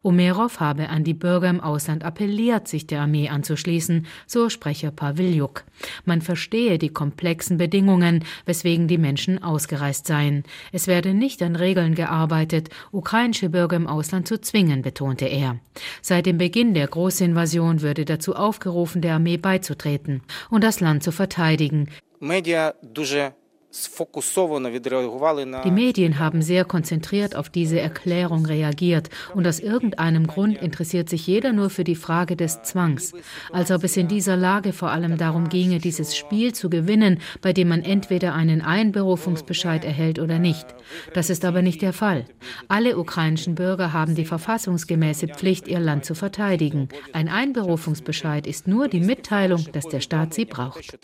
Umerov 0.00 0.60
habe 0.60 0.88
an 0.88 1.04
die 1.04 1.14
Bürger 1.14 1.50
im 1.50 1.60
Ausland 1.60 2.04
appelliert, 2.04 2.68
sich 2.68 2.86
der 2.86 3.02
Armee 3.02 3.28
anzuschließen, 3.28 4.06
so 4.26 4.48
Sprecher 4.48 4.92
Pavliuk. 4.92 5.64
Man 6.05 6.21
verstehe 6.21 6.77
die 6.77 6.89
komplexen 6.89 7.57
Bedingungen, 7.57 8.23
weswegen 8.45 8.87
die 8.87 8.97
Menschen 8.97 9.43
ausgereist 9.43 10.07
seien. 10.07 10.43
Es 10.71 10.87
werde 10.87 11.13
nicht 11.13 11.41
an 11.41 11.55
Regeln 11.55 11.95
gearbeitet, 11.95 12.69
ukrainische 12.91 13.49
Bürger 13.49 13.75
im 13.75 13.87
Ausland 13.87 14.27
zu 14.27 14.39
zwingen, 14.39 14.81
betonte 14.81 15.25
er. 15.25 15.59
Seit 16.01 16.25
dem 16.25 16.37
Beginn 16.37 16.73
der 16.73 16.87
Großinvasion 16.87 17.81
würde 17.81 18.05
dazu 18.05 18.35
aufgerufen, 18.35 19.01
der 19.01 19.15
Armee 19.15 19.37
beizutreten 19.37 20.21
und 20.49 20.63
das 20.63 20.79
Land 20.79 21.03
zu 21.03 21.11
verteidigen. 21.11 21.89
Medien 22.19 22.71
дуже 22.81 23.33
die 25.64 25.70
Medien 25.70 26.18
haben 26.18 26.42
sehr 26.42 26.64
konzentriert 26.64 27.36
auf 27.36 27.48
diese 27.50 27.78
Erklärung 27.78 28.44
reagiert 28.44 29.10
und 29.32 29.46
aus 29.46 29.60
irgendeinem 29.60 30.26
Grund 30.26 30.60
interessiert 30.60 31.08
sich 31.08 31.24
jeder 31.28 31.52
nur 31.52 31.70
für 31.70 31.84
die 31.84 31.94
Frage 31.94 32.34
des 32.34 32.62
Zwangs, 32.62 33.12
als 33.52 33.70
ob 33.70 33.84
es 33.84 33.96
in 33.96 34.08
dieser 34.08 34.36
Lage 34.36 34.72
vor 34.72 34.90
allem 34.90 35.18
darum 35.18 35.48
ginge, 35.48 35.78
dieses 35.78 36.16
Spiel 36.16 36.52
zu 36.52 36.68
gewinnen, 36.68 37.20
bei 37.42 37.52
dem 37.52 37.68
man 37.68 37.82
entweder 37.82 38.34
einen 38.34 38.60
Einberufungsbescheid 38.60 39.84
erhält 39.84 40.18
oder 40.18 40.40
nicht. 40.40 40.66
Das 41.14 41.30
ist 41.30 41.44
aber 41.44 41.62
nicht 41.62 41.80
der 41.80 41.92
Fall. 41.92 42.24
Alle 42.66 42.98
ukrainischen 42.98 43.54
Bürger 43.54 43.92
haben 43.92 44.16
die 44.16 44.24
verfassungsgemäße 44.24 45.28
Pflicht, 45.28 45.68
ihr 45.68 45.78
Land 45.80 46.04
zu 46.04 46.16
verteidigen. 46.16 46.88
Ein 47.12 47.28
Einberufungsbescheid 47.28 48.48
ist 48.48 48.66
nur 48.66 48.88
die 48.88 49.00
Mitteilung, 49.00 49.64
dass 49.70 49.86
der 49.86 50.00
Staat 50.00 50.34
sie 50.34 50.44
braucht. 50.44 50.98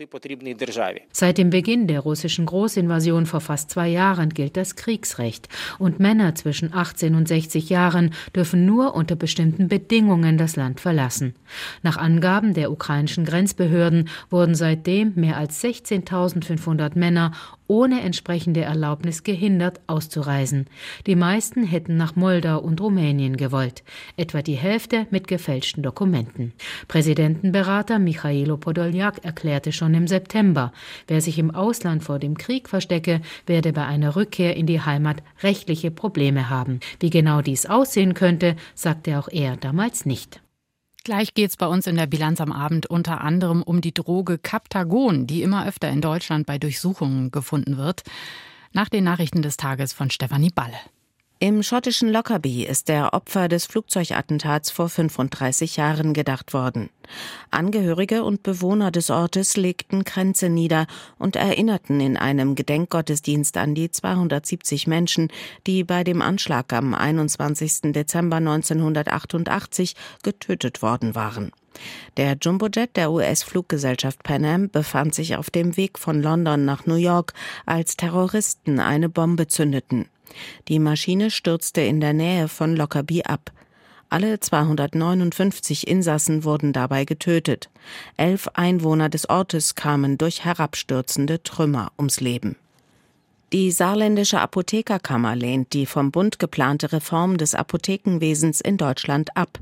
Seit 1.13 1.39
dem 1.39 1.51
Beginn 1.51 1.87
der 1.87 2.01
russischen 2.01 2.47
Großinvasion 2.57 3.27
vor 3.27 3.43
fast 3.43 3.71
zwei 3.71 3.87
Jahren 3.87 4.31
gilt 4.31 4.57
das 4.57 4.77
Kriegsrecht 4.77 5.47
und 5.79 6.01
Männer 6.01 6.35
zwischen 6.37 6.73
18 6.73 7.15
und 7.15 7.29
60 7.29 7.69
Jahren 7.69 8.15
dürfen 8.35 8.65
nur 8.65 8.95
unter 8.95 9.15
bestimmten 9.15 9.69
Bedingungen 9.69 10.39
das 10.39 10.57
Land 10.57 10.81
verlassen. 10.81 11.35
Nach 11.83 11.99
Angaben 11.99 12.55
der 12.55 12.73
ukrainischen 12.73 13.27
Grenzbehörden 13.27 14.09
wurden 14.31 14.55
seitdem 14.55 15.13
mehr 15.17 15.37
als 15.37 15.63
16.500 15.63 16.99
Männer 16.99 17.33
ohne 17.69 18.03
entsprechende 18.03 18.63
Erlaubnis 18.63 19.23
gehindert, 19.23 19.81
auszureisen. 19.87 20.67
Die 21.07 21.17
meisten 21.17 21.65
hätten 21.65 21.97
nach 21.97 22.17
Moldau 22.17 22.59
und 22.59 22.81
Rumänien 22.81 23.37
gewollt, 23.37 23.83
etwa 24.17 24.43
die 24.43 24.55
Hälfte 24.55 25.07
mit 25.11 25.29
gefälschten 25.29 25.83
Dokumenten. 25.83 26.53
Präsidentenberater 26.89 27.99
Michailo 27.99 28.57
Podoljak 28.57 29.25
erklärte 29.25 29.73
schon 29.73 29.95
im 29.95 30.07
September, 30.07 30.73
wer 31.07 31.21
sich 31.21 31.39
im 31.39 31.51
Ausland 31.51 32.05
vor 32.05 32.19
dem 32.19 32.37
Krieg 32.37 32.69
verstecke, 32.69 33.21
werde 33.47 33.73
bei 33.73 33.85
einer 33.85 34.17
Rückkehr 34.17 34.57
in 34.57 34.67
die 34.67 34.81
Heimat 34.81 35.23
rechtliche 35.43 35.91
Probleme 35.91 36.51
haben. 36.51 36.81
Wie 37.01 37.11
genau 37.11 37.43
dies 37.43 37.67
aussehen 37.67 38.15
könnte, 38.15 38.57
sagte 38.75 39.19
auch 39.19 39.29
er 39.29 39.57
damals 39.57 40.07
nicht. 40.07 40.41
Gleich 41.07 41.35
geht 41.35 41.51
es 41.51 41.57
bei 41.57 41.69
uns 41.69 41.87
in 41.87 41.95
der 41.95 42.09
Bilanz 42.09 42.41
am 42.41 42.51
Abend 42.51 42.87
unter 42.87 43.21
anderem 43.21 43.63
um 43.63 43.81
die 43.81 43.95
Droge 43.95 44.39
Captagon, 44.39 45.29
die 45.29 45.45
immer 45.45 45.65
öfter 45.65 45.89
in 45.89 46.01
Deutschland 46.01 46.47
bei 46.47 46.59
Durchsuchungen 46.59 47.31
gefunden 47.31 47.77
wird. 47.77 48.03
Nach 48.73 48.89
den 48.89 49.05
Nachrichten 49.05 49.41
des 49.41 49.57
Tages 49.57 49.93
von 49.93 50.11
Stefanie 50.11 50.51
Balle. 50.53 50.75
Im 51.39 51.63
schottischen 51.63 52.11
Lockerbie 52.11 52.65
ist 52.65 52.89
der 52.89 53.13
Opfer 53.13 53.49
des 53.49 53.67
Flugzeugattentats 53.67 54.71
vor 54.71 54.89
35 54.89 55.77
Jahren 55.77 56.15
gedacht 56.15 56.55
worden. 56.55 56.89
Angehörige 57.51 58.25
und 58.25 58.43
Bewohner 58.43 58.91
des 58.91 59.11
Ortes 59.11 59.59
legten 59.59 60.05
Kränze 60.05 60.49
nieder 60.49 60.87
und 61.19 61.37
erinnerten 61.37 62.01
in 62.01 62.17
einem 62.17 62.55
Gedenkgottesdienst 62.55 63.59
an 63.59 63.75
die 63.75 63.91
270 63.91 64.87
Menschen, 64.87 65.29
die 65.67 65.85
bei 65.85 66.05
dem 66.05 66.23
Anschlag 66.23 66.73
am 66.73 66.95
21. 66.95 67.93
Dezember 67.93 68.37
1988 68.37 69.95
getötet 70.23 70.81
worden 70.81 71.15
waren. 71.15 71.53
Der 72.17 72.39
Jumbojet 72.41 72.97
der 72.97 73.13
US-Fluggesellschaft 73.13 74.23
Pan 74.23 74.47
Am 74.47 74.71
befand 74.71 75.15
sich 75.15 75.37
auf 75.37 75.51
dem 75.51 75.77
Weg 75.77 75.99
von 75.99 76.23
London 76.23 76.65
nach 76.65 76.87
New 76.87 76.95
York, 76.95 77.35
als 77.67 77.99
Terroristen 77.99 78.81
eine 78.81 79.11
Bombe 79.11 79.49
zündeten. 79.49 80.09
Die 80.69 80.79
Maschine 80.79 81.31
stürzte 81.31 81.81
in 81.81 82.01
der 82.01 82.13
Nähe 82.13 82.49
von 82.49 82.77
Lockerbie 82.77 83.25
ab. 83.25 83.51
Alle 84.09 84.39
259 84.39 85.89
Insassen 85.89 86.45
wurden 86.45 86.73
dabei 86.73 87.05
getötet. 87.05 87.71
Elf 88.17 88.49
Einwohner 88.55 89.09
des 89.09 89.29
Ortes 89.29 89.75
kamen 89.75 90.17
durch 90.17 90.45
herabstürzende 90.45 91.43
Trümmer 91.43 91.91
ums 91.99 92.21
Leben. 92.21 92.57
Die 93.53 93.71
saarländische 93.71 94.41
Apothekerkammer 94.41 95.37
lehnt 95.37 95.73
die 95.73 95.87
vom 95.87 96.11
Bund 96.11 96.41
geplante 96.41 96.93
Reform 96.93 97.39
des 97.39 97.55
Apothekenwesens 97.55 98.61
in 98.61 98.77
Deutschland 98.77 99.37
ab. 99.37 99.61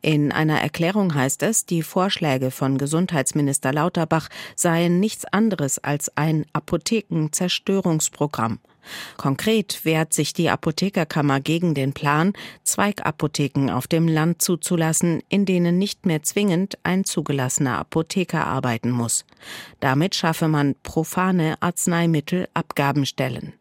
In 0.00 0.32
einer 0.32 0.62
Erklärung 0.62 1.14
heißt 1.14 1.42
es, 1.42 1.66
die 1.66 1.82
Vorschläge 1.82 2.50
von 2.50 2.78
Gesundheitsminister 2.78 3.74
Lauterbach 3.74 4.30
seien 4.54 5.00
nichts 5.00 5.26
anderes 5.26 5.78
als 5.78 6.16
ein 6.16 6.46
Apothekenzerstörungsprogramm. 6.54 8.58
Konkret 9.16 9.84
wehrt 9.84 10.12
sich 10.12 10.32
die 10.32 10.50
Apothekerkammer 10.50 11.40
gegen 11.40 11.74
den 11.74 11.92
Plan, 11.92 12.32
Zweigapotheken 12.64 13.70
auf 13.70 13.86
dem 13.86 14.08
Land 14.08 14.42
zuzulassen, 14.42 15.22
in 15.28 15.44
denen 15.44 15.78
nicht 15.78 16.06
mehr 16.06 16.22
zwingend 16.22 16.78
ein 16.82 17.04
zugelassener 17.04 17.78
Apotheker 17.78 18.46
arbeiten 18.46 18.90
muss. 18.90 19.24
Damit 19.80 20.14
schaffe 20.14 20.48
man 20.48 20.74
profane 20.82 21.56
Arzneimittelabgabenstellen. 21.60 23.52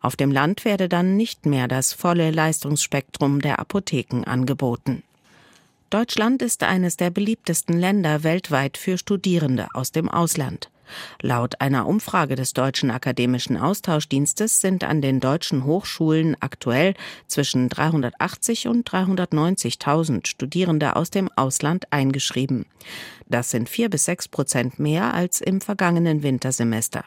Auf 0.00 0.16
dem 0.16 0.32
Land 0.32 0.64
werde 0.64 0.88
dann 0.88 1.16
nicht 1.16 1.46
mehr 1.46 1.68
das 1.68 1.92
volle 1.92 2.30
Leistungsspektrum 2.30 3.40
der 3.40 3.60
Apotheken 3.60 4.24
angeboten. 4.24 5.04
Deutschland 5.90 6.40
ist 6.42 6.62
eines 6.62 6.96
der 6.96 7.10
beliebtesten 7.10 7.78
Länder 7.78 8.22
weltweit 8.22 8.78
für 8.78 8.96
Studierende 8.96 9.68
aus 9.74 9.92
dem 9.92 10.08
Ausland. 10.08 10.70
Laut 11.20 11.60
einer 11.60 11.86
Umfrage 11.86 12.34
des 12.34 12.52
Deutschen 12.52 12.90
Akademischen 12.90 13.56
Austauschdienstes 13.56 14.60
sind 14.60 14.84
an 14.84 15.00
den 15.00 15.20
deutschen 15.20 15.64
Hochschulen 15.64 16.36
aktuell 16.40 16.94
zwischen 17.26 17.68
380 17.68 18.68
und 18.68 18.88
390.000 18.88 20.26
Studierende 20.26 20.96
aus 20.96 21.10
dem 21.10 21.30
Ausland 21.36 21.92
eingeschrieben. 21.92 22.66
Das 23.28 23.50
sind 23.50 23.68
vier 23.68 23.88
bis 23.88 24.04
sechs 24.04 24.28
Prozent 24.28 24.78
mehr 24.78 25.14
als 25.14 25.40
im 25.40 25.60
vergangenen 25.60 26.22
Wintersemester. 26.22 27.04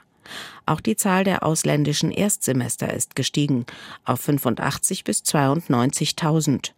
Auch 0.65 0.81
die 0.81 0.95
Zahl 0.95 1.23
der 1.23 1.43
ausländischen 1.43 2.11
Erstsemester 2.11 2.91
ist 2.93 3.15
gestiegen 3.15 3.65
auf 4.05 4.21
85 4.21 5.03
bis 5.03 5.21
92.000. 5.21 6.71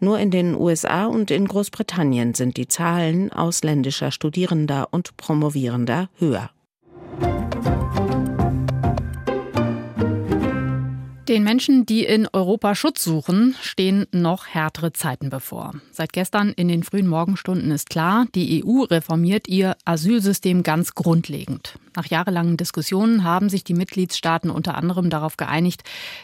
Nur 0.00 0.18
in 0.18 0.30
den 0.30 0.54
USA 0.54 1.06
und 1.06 1.30
in 1.30 1.46
Großbritannien 1.46 2.34
sind 2.34 2.56
die 2.56 2.68
Zahlen 2.68 3.32
ausländischer 3.32 4.10
Studierender 4.10 4.88
und 4.90 5.16
Promovierender 5.16 6.08
höher. 6.18 6.50
Den 11.28 11.44
Menschen, 11.44 11.86
die 11.86 12.04
in 12.04 12.26
Europa 12.32 12.74
Schutz 12.74 13.04
suchen, 13.04 13.54
stehen 13.62 14.06
noch 14.10 14.48
härtere 14.48 14.92
Zeiten 14.92 15.30
bevor. 15.30 15.72
Seit 15.92 16.12
gestern 16.12 16.50
in 16.50 16.66
den 16.66 16.82
frühen 16.82 17.06
Morgenstunden 17.06 17.70
ist 17.70 17.90
klar, 17.90 18.26
die 18.34 18.64
EU 18.64 18.82
reformiert 18.82 19.46
ihr 19.46 19.76
Asylsystem 19.84 20.64
ganz 20.64 20.94
grundlegend. 20.94 21.78
Nach 21.94 22.06
jahrelangen 22.06 22.56
Diskussionen 22.56 23.22
haben 23.22 23.50
sich 23.50 23.64
die 23.64 23.74
Mitgliedstaaten 23.74 24.50
unter 24.50 24.76
anderem 24.76 25.10
darauf 25.10 25.36
geeinigt, 25.36 25.82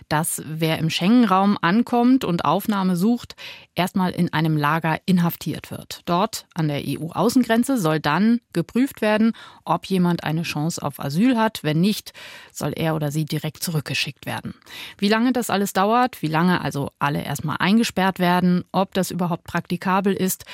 dass 0.08 0.42
wer 0.46 0.78
im 0.78 0.88
Schengen-Raum 0.88 1.58
ankommt 1.60 2.24
und 2.24 2.44
Aufnahme 2.44 2.96
sucht, 2.96 3.36
erstmal 3.74 4.12
in 4.12 4.32
einem 4.32 4.56
Lager 4.56 4.98
inhaftiert 5.04 5.70
wird. 5.70 6.00
Dort 6.06 6.46
an 6.54 6.68
der 6.68 6.82
EU-Außengrenze 6.84 7.78
soll 7.78 8.00
dann 8.00 8.40
geprüft 8.52 9.02
werden, 9.02 9.32
ob 9.64 9.86
jemand 9.86 10.24
eine 10.24 10.42
Chance 10.42 10.82
auf 10.82 10.98
Asyl 11.00 11.36
hat. 11.36 11.62
Wenn 11.62 11.80
nicht, 11.80 12.14
soll 12.50 12.72
er 12.74 12.94
oder 12.96 13.10
sie 13.10 13.26
direkt 13.26 13.62
zurückgeschickt 13.62 14.24
werden. 14.24 14.54
Wie 14.96 15.08
lange 15.08 15.32
das 15.32 15.50
alles 15.50 15.72
dauert, 15.72 16.22
wie 16.22 16.28
lange 16.28 16.60
also 16.60 16.90
alle 16.98 17.22
erstmal 17.22 17.56
eingesperrt 17.58 18.18
werden, 18.18 18.64
ob 18.72 18.94
das 18.94 19.10
überhaupt 19.10 19.44
praktikabel 19.44 20.14
ist, 20.14 20.44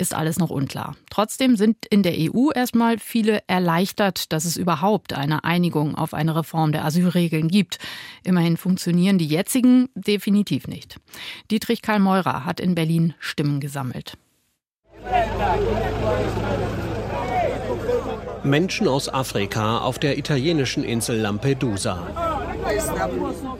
ist 0.00 0.14
alles 0.14 0.38
noch 0.38 0.50
unklar. 0.50 0.96
Trotzdem 1.10 1.56
sind 1.56 1.86
in 1.86 2.02
der 2.02 2.14
EU 2.16 2.50
erstmal 2.54 2.98
viele 2.98 3.42
erleichtert, 3.46 4.32
dass 4.32 4.44
es 4.44 4.56
überhaupt 4.56 5.12
eine 5.12 5.44
Einigung 5.44 5.94
auf 5.94 6.14
eine 6.14 6.34
Reform 6.34 6.72
der 6.72 6.84
Asylregeln 6.84 7.48
gibt. 7.48 7.78
Immerhin 8.24 8.56
funktionieren 8.56 9.18
die 9.18 9.26
jetzigen 9.26 9.88
definitiv 9.94 10.66
nicht. 10.66 10.96
Dietrich 11.50 11.82
Karl 11.82 12.00
Meurer 12.00 12.44
hat 12.44 12.60
in 12.60 12.74
Berlin 12.74 13.14
Stimmen 13.18 13.60
gesammelt. 13.60 14.16
Menschen 18.44 18.88
aus 18.88 19.08
Afrika 19.08 19.78
auf 19.78 19.98
der 19.98 20.16
italienischen 20.16 20.82
Insel 20.82 21.18
Lampedusa. 21.18 22.06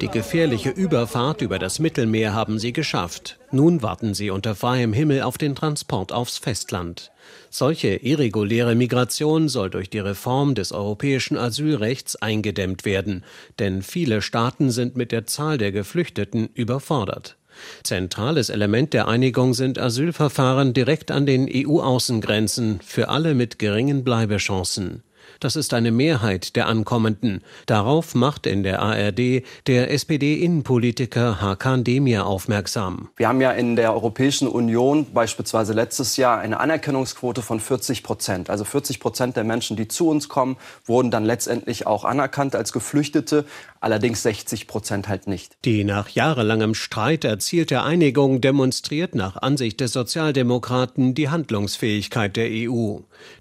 Die 0.01 0.09
gefährliche 0.09 0.71
Überfahrt 0.71 1.43
über 1.43 1.59
das 1.59 1.79
Mittelmeer 1.79 2.33
haben 2.33 2.59
sie 2.59 2.73
geschafft. 2.73 3.39
Nun 3.51 3.83
warten 3.83 4.15
sie 4.15 4.31
unter 4.31 4.55
freiem 4.55 4.93
Himmel 4.93 5.23
auf 5.23 5.37
den 5.37 5.55
Transport 5.55 6.13
aufs 6.13 6.39
Festland. 6.39 7.11
Solche 7.51 7.97
irreguläre 7.97 8.75
Migration 8.75 9.49
soll 9.49 9.71
durch 9.71 9.91
die 9.91 9.99
Reform 9.99 10.55
des 10.55 10.73
europäischen 10.73 11.37
Asylrechts 11.37 12.17
eingedämmt 12.17 12.85
werden, 12.85 13.25
denn 13.59 13.83
viele 13.83 14.23
Staaten 14.23 14.71
sind 14.71 14.97
mit 14.97 15.13
der 15.13 15.27
Zahl 15.27 15.59
der 15.59 15.73
Geflüchteten 15.73 16.49
überfordert. 16.55 17.37
Zentrales 17.83 18.51
Element 18.51 18.93
der 18.93 19.09
Einigung 19.09 19.55
sind 19.55 19.79
Asylverfahren 19.79 20.73
direkt 20.73 21.11
an 21.11 21.27
den 21.27 21.49
EU-Außengrenzen 21.53 22.81
für 22.85 23.09
alle 23.09 23.35
mit 23.35 23.59
geringen 23.59 24.05
Bleibechancen. 24.05 25.03
Das 25.39 25.57
ist 25.57 25.73
eine 25.75 25.91
Mehrheit 25.91 26.57
der 26.57 26.67
Ankommenden. 26.67 27.43
Darauf 27.67 28.15
macht 28.15 28.47
in 28.47 28.63
der 28.63 28.83
ARD 28.83 29.43
der 29.67 29.91
SPD-Innenpolitiker 29.91 31.41
Hakan 31.41 31.85
Demir 31.85 32.27
aufmerksam. 32.27 33.09
Wir 33.17 33.29
haben 33.29 33.41
ja 33.41 33.53
in 33.53 33.77
der 33.77 33.95
Europäischen 33.95 34.49
Union 34.49 35.07
beispielsweise 35.13 35.73
letztes 35.73 36.17
Jahr 36.17 36.39
eine 36.39 36.61
Anerkennungsquote 36.61 37.43
von 37.43 37.61
40 37.61 38.03
Prozent. 38.03 38.51
Also 38.51 38.65
40 38.65 39.01
Prozent 39.01 39.37
der 39.37 39.45
Menschen, 39.45 39.77
die 39.77 39.89
zu 39.89 40.09
uns 40.09 40.29
kommen, 40.29 40.57
wurden 40.85 41.11
dann 41.11 41.25
letztendlich 41.25 41.87
auch 41.87 42.05
anerkannt 42.05 42.57
als 42.57 42.73
Geflüchtete, 42.73 43.45
allerdings 43.81 44.23
60 44.23 44.67
Prozent 44.67 45.09
halt 45.09 45.27
nicht. 45.27 45.57
Die 45.65 45.85
nach 45.85 46.09
jahrelangem 46.09 46.75
Streit 46.75 47.25
erzielte 47.25 47.83
Einigung 47.83 48.41
demonstriert 48.41 49.15
nach 49.15 49.37
Ansicht 49.37 49.81
des 49.81 49.93
Sozialdemokraten 49.93 51.15
die 51.15 51.29
Handlungsfähigkeit 51.29 52.37
der 52.37 52.49
EU. 52.51 52.99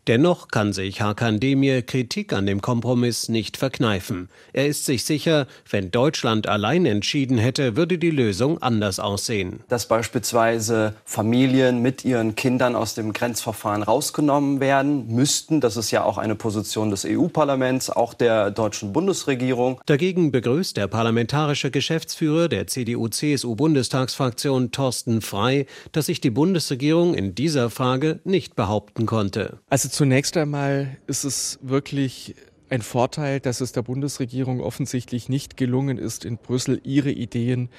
Dennoch 0.07 0.47
kann 0.47 0.73
sich 0.73 1.01
Hakan 1.01 1.39
Demir 1.39 1.78
Kritik 1.81 2.33
an 2.33 2.45
dem 2.45 2.61
Kompromiss 2.61 3.29
nicht 3.29 3.57
verkneifen. 3.57 4.29
Er 4.53 4.67
ist 4.67 4.85
sich 4.85 5.05
sicher, 5.05 5.47
wenn 5.69 5.91
Deutschland 5.91 6.47
allein 6.47 6.85
entschieden 6.85 7.37
hätte, 7.37 7.75
würde 7.75 7.97
die 7.97 8.11
Lösung 8.11 8.61
anders 8.61 8.99
aussehen. 8.99 9.61
Dass 9.67 9.87
beispielsweise 9.87 10.95
Familien 11.05 11.81
mit 11.81 12.05
ihren 12.05 12.35
Kindern 12.35 12.75
aus 12.75 12.95
dem 12.95 13.13
Grenzverfahren 13.13 13.83
rausgenommen 13.83 14.59
werden 14.59 15.07
müssten, 15.07 15.61
das 15.61 15.77
ist 15.77 15.91
ja 15.91 16.03
auch 16.03 16.17
eine 16.17 16.35
Position 16.35 16.89
des 16.89 17.05
EU-Parlaments, 17.05 17.89
auch 17.89 18.13
der 18.13 18.51
deutschen 18.51 18.93
Bundesregierung. 18.93 19.81
Dagegen 19.85 20.31
begrüßt 20.31 20.77
der 20.77 20.87
parlamentarische 20.87 21.71
Geschäftsführer 21.71 22.49
der 22.49 22.67
CDU-CSU-Bundestagsfraktion 22.67 24.71
Thorsten 24.71 25.21
Frei, 25.21 25.65
dass 25.91 26.07
sich 26.07 26.21
die 26.21 26.29
Bundesregierung 26.29 27.13
in 27.13 27.35
dieser 27.35 27.69
Frage 27.69 28.19
nicht 28.23 28.55
behaupten 28.55 29.05
konnte. 29.05 29.59
Also 29.69 29.89
zunächst 29.89 30.37
einmal 30.37 30.97
ist 31.07 31.23
es 31.23 31.59
wirklich 31.69 32.35
ein 32.69 32.81
Vorteil, 32.81 33.39
dass 33.39 33.61
es 33.61 33.71
der 33.71 33.81
Bundesregierung 33.81 34.61
offensichtlich 34.61 35.29
nicht 35.29 35.57
gelungen 35.57 35.97
ist, 35.97 36.25
in 36.25 36.37
Brüssel 36.37 36.81
ihre 36.83 37.11
Ideen 37.11 37.69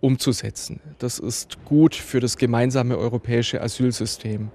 umzusetzen. 0.00 0.80
Das 0.98 1.18
ist 1.18 1.64
gut 1.64 1.94
für 1.94 2.20
das 2.20 2.36
gemeinsame 2.36 2.98
europäische 2.98 3.62
Asylsystem. 3.62 4.50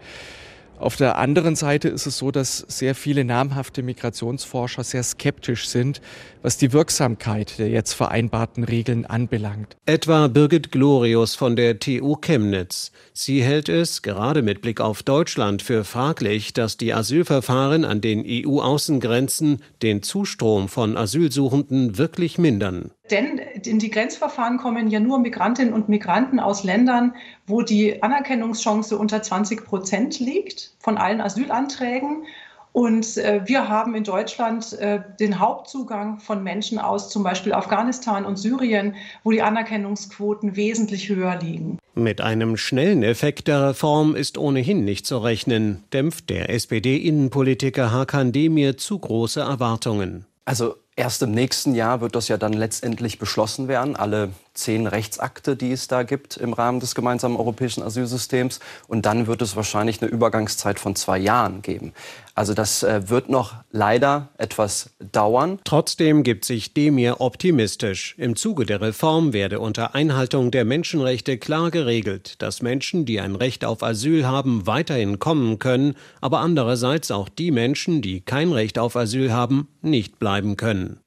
Auf 0.79 0.96
der 0.96 1.17
anderen 1.17 1.55
Seite 1.55 1.89
ist 1.89 2.05
es 2.05 2.19
so, 2.19 2.29
dass 2.29 2.60
sehr 2.60 2.93
viele 2.93 3.25
namhafte 3.25 3.81
Migrationsforscher 3.81 4.84
sehr 4.84 5.01
skeptisch 5.01 5.67
sind, 5.67 6.01
was 6.43 6.57
die 6.57 6.72
Wirksamkeit 6.72 7.57
der 7.57 7.69
jetzt 7.69 7.93
vereinbarten 7.93 8.63
Regeln 8.63 9.05
anbelangt. 9.05 9.75
Etwa 9.88 10.27
Birgit 10.27 10.72
Glorius 10.72 11.34
von 11.34 11.55
der 11.55 11.79
TU 11.79 12.15
Chemnitz. 12.17 12.91
Sie 13.12 13.41
hält 13.41 13.69
es, 13.69 14.03
gerade 14.03 14.43
mit 14.43 14.62
Blick 14.62 14.79
auf 14.79 15.01
Deutschland, 15.01 15.63
für 15.63 15.84
fraglich, 15.84 16.53
dass 16.53 16.77
die 16.77 16.93
Asylverfahren 16.93 17.84
an 17.84 18.00
den 18.00 18.24
EU-Außengrenzen 18.25 19.63
den 19.81 20.03
Zustrom 20.03 20.69
von 20.69 20.96
Asylsuchenden 20.96 21.98
wirklich 21.98 22.38
mindern. 22.38 22.91
Denn 23.11 23.37
in 23.37 23.79
die 23.79 23.89
Grenzverfahren 23.89 24.57
kommen 24.57 24.89
ja 24.89 24.99
nur 24.99 25.19
Migrantinnen 25.19 25.73
und 25.73 25.89
Migranten 25.89 26.39
aus 26.39 26.63
Ländern, 26.63 27.15
wo 27.45 27.61
die 27.61 28.01
Anerkennungschance 28.03 28.97
unter 28.97 29.21
20 29.21 29.65
Prozent 29.65 30.19
liegt 30.19 30.73
von 30.79 30.97
allen 30.97 31.21
Asylanträgen. 31.21 32.25
Und 32.73 33.17
äh, 33.17 33.41
wir 33.45 33.69
haben 33.69 33.95
in 33.95 34.03
Deutschland 34.03 34.73
äh, 34.73 34.99
den 35.19 35.39
Hauptzugang 35.39 36.19
von 36.19 36.43
Menschen 36.43 36.77
aus 36.77 37.09
zum 37.09 37.23
Beispiel 37.23 37.53
Afghanistan 37.53 38.23
und 38.23 38.37
Syrien, 38.37 38.93
wo 39.23 39.31
die 39.31 39.41
Anerkennungsquoten 39.41 40.55
wesentlich 40.55 41.09
höher 41.09 41.39
liegen. 41.41 41.79
Mit 41.95 42.21
einem 42.21 42.55
schnellen 42.55 43.01
Effekt 43.01 43.47
der 43.47 43.69
Reform 43.69 44.15
ist 44.15 44.37
ohnehin 44.37 44.85
nicht 44.85 45.07
zu 45.07 45.17
rechnen, 45.17 45.85
dämpft 45.91 46.29
der 46.29 46.51
SPD-Innenpolitiker 46.51 47.91
Hakan 47.91 48.31
Demir 48.31 48.77
zu 48.77 48.99
große 48.99 49.39
Erwartungen. 49.39 50.25
Also 50.45 50.75
Erst 50.97 51.21
im 51.21 51.29
nächsten 51.29 51.75
Jahr 51.75 52.01
wird 52.01 52.15
das 52.15 52.27
ja 52.27 52.37
dann 52.37 52.53
letztendlich 52.53 53.19
beschlossen 53.19 53.67
werden, 53.67 53.95
alle 53.95 54.31
zehn 54.57 54.87
Rechtsakte, 54.87 55.55
die 55.55 55.71
es 55.71 55.87
da 55.87 56.03
gibt 56.03 56.37
im 56.37 56.53
Rahmen 56.53 56.79
des 56.79 56.95
gemeinsamen 56.95 57.37
europäischen 57.37 57.83
Asylsystems. 57.83 58.59
Und 58.87 59.05
dann 59.05 59.27
wird 59.27 59.41
es 59.41 59.55
wahrscheinlich 59.55 60.01
eine 60.01 60.11
Übergangszeit 60.11 60.79
von 60.79 60.95
zwei 60.95 61.17
Jahren 61.17 61.61
geben. 61.61 61.93
Also 62.37 62.53
das 62.53 62.83
äh, 62.83 63.09
wird 63.09 63.29
noch 63.29 63.55
leider 63.71 64.29
etwas 64.37 64.91
dauern. 65.11 65.59
Trotzdem 65.63 66.21
gibt 66.21 66.45
sich 66.45 66.73
Demir 66.73 67.19
optimistisch. 67.19 68.13
Im 68.19 68.35
Zuge 68.35 68.65
der 68.67 68.79
Reform 68.79 69.33
werde 69.33 69.59
unter 69.59 69.95
Einhaltung 69.95 70.51
der 70.51 70.63
Menschenrechte 70.63 71.39
klar 71.39 71.71
geregelt, 71.71 72.41
dass 72.41 72.61
Menschen, 72.61 73.05
die 73.05 73.19
ein 73.19 73.35
Recht 73.35 73.65
auf 73.65 73.81
Asyl 73.81 74.27
haben, 74.27 74.67
weiterhin 74.67 75.17
kommen 75.17 75.57
können, 75.57 75.95
aber 76.21 76.39
andererseits 76.39 77.09
auch 77.09 77.27
die 77.27 77.49
Menschen, 77.49 78.03
die 78.03 78.21
kein 78.21 78.51
Recht 78.51 78.77
auf 78.77 78.95
Asyl 78.95 79.33
haben, 79.33 79.67
nicht 79.81 80.19
bleiben 80.19 80.57
können. 80.57 80.99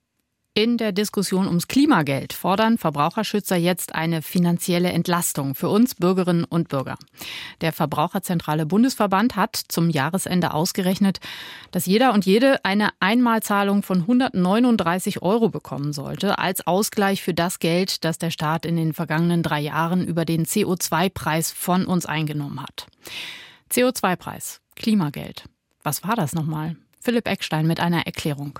In 0.60 0.76
der 0.76 0.92
Diskussion 0.92 1.46
ums 1.46 1.68
Klimageld 1.68 2.34
fordern 2.34 2.76
Verbraucherschützer 2.76 3.56
jetzt 3.56 3.94
eine 3.94 4.20
finanzielle 4.20 4.90
Entlastung 4.90 5.54
für 5.54 5.70
uns 5.70 5.94
Bürgerinnen 5.94 6.44
und 6.44 6.68
Bürger. 6.68 6.98
Der 7.62 7.72
Verbraucherzentrale 7.72 8.66
Bundesverband 8.66 9.36
hat 9.36 9.56
zum 9.56 9.88
Jahresende 9.88 10.52
ausgerechnet, 10.52 11.18
dass 11.70 11.86
jeder 11.86 12.12
und 12.12 12.26
jede 12.26 12.62
eine 12.62 12.90
Einmalzahlung 13.00 13.82
von 13.82 14.00
139 14.00 15.22
Euro 15.22 15.48
bekommen 15.48 15.94
sollte, 15.94 16.38
als 16.38 16.66
Ausgleich 16.66 17.22
für 17.22 17.32
das 17.32 17.58
Geld, 17.58 18.04
das 18.04 18.18
der 18.18 18.30
Staat 18.30 18.66
in 18.66 18.76
den 18.76 18.92
vergangenen 18.92 19.42
drei 19.42 19.60
Jahren 19.60 20.06
über 20.06 20.26
den 20.26 20.44
CO2-Preis 20.44 21.52
von 21.52 21.86
uns 21.86 22.04
eingenommen 22.04 22.62
hat. 22.62 22.86
CO2-Preis, 23.72 24.60
Klimageld. 24.76 25.44
Was 25.84 26.04
war 26.04 26.16
das 26.16 26.34
nochmal? 26.34 26.76
Philipp 27.00 27.26
Eckstein 27.28 27.66
mit 27.66 27.80
einer 27.80 28.04
Erklärung. 28.04 28.58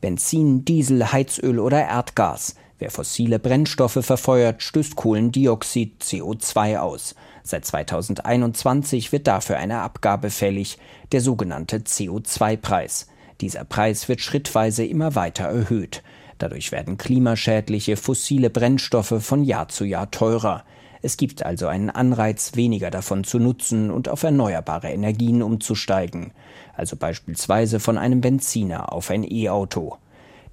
Benzin, 0.00 0.64
Diesel, 0.64 1.12
Heizöl 1.12 1.58
oder 1.58 1.80
Erdgas. 1.80 2.54
Wer 2.78 2.92
fossile 2.92 3.40
Brennstoffe 3.40 3.98
verfeuert, 4.00 4.62
stößt 4.62 4.94
Kohlendioxid 4.94 6.00
CO2 6.00 6.78
aus. 6.78 7.16
Seit 7.42 7.64
2021 7.64 9.10
wird 9.10 9.26
dafür 9.26 9.56
eine 9.56 9.80
Abgabe 9.80 10.30
fällig, 10.30 10.78
der 11.10 11.20
sogenannte 11.20 11.78
CO2-Preis. 11.78 13.08
Dieser 13.40 13.64
Preis 13.64 14.08
wird 14.08 14.20
schrittweise 14.20 14.84
immer 14.84 15.16
weiter 15.16 15.44
erhöht. 15.44 16.04
Dadurch 16.38 16.70
werden 16.70 16.96
klimaschädliche 16.96 17.96
fossile 17.96 18.50
Brennstoffe 18.50 19.14
von 19.18 19.42
Jahr 19.42 19.68
zu 19.68 19.84
Jahr 19.84 20.12
teurer. 20.12 20.64
Es 21.02 21.16
gibt 21.16 21.44
also 21.44 21.66
einen 21.66 21.90
Anreiz, 21.90 22.54
weniger 22.54 22.90
davon 22.90 23.24
zu 23.24 23.40
nutzen 23.40 23.90
und 23.90 24.08
auf 24.08 24.22
erneuerbare 24.22 24.90
Energien 24.90 25.42
umzusteigen 25.42 26.32
also 26.78 26.96
beispielsweise 26.96 27.80
von 27.80 27.98
einem 27.98 28.20
Benziner 28.20 28.92
auf 28.92 29.10
ein 29.10 29.24
E-Auto. 29.28 29.96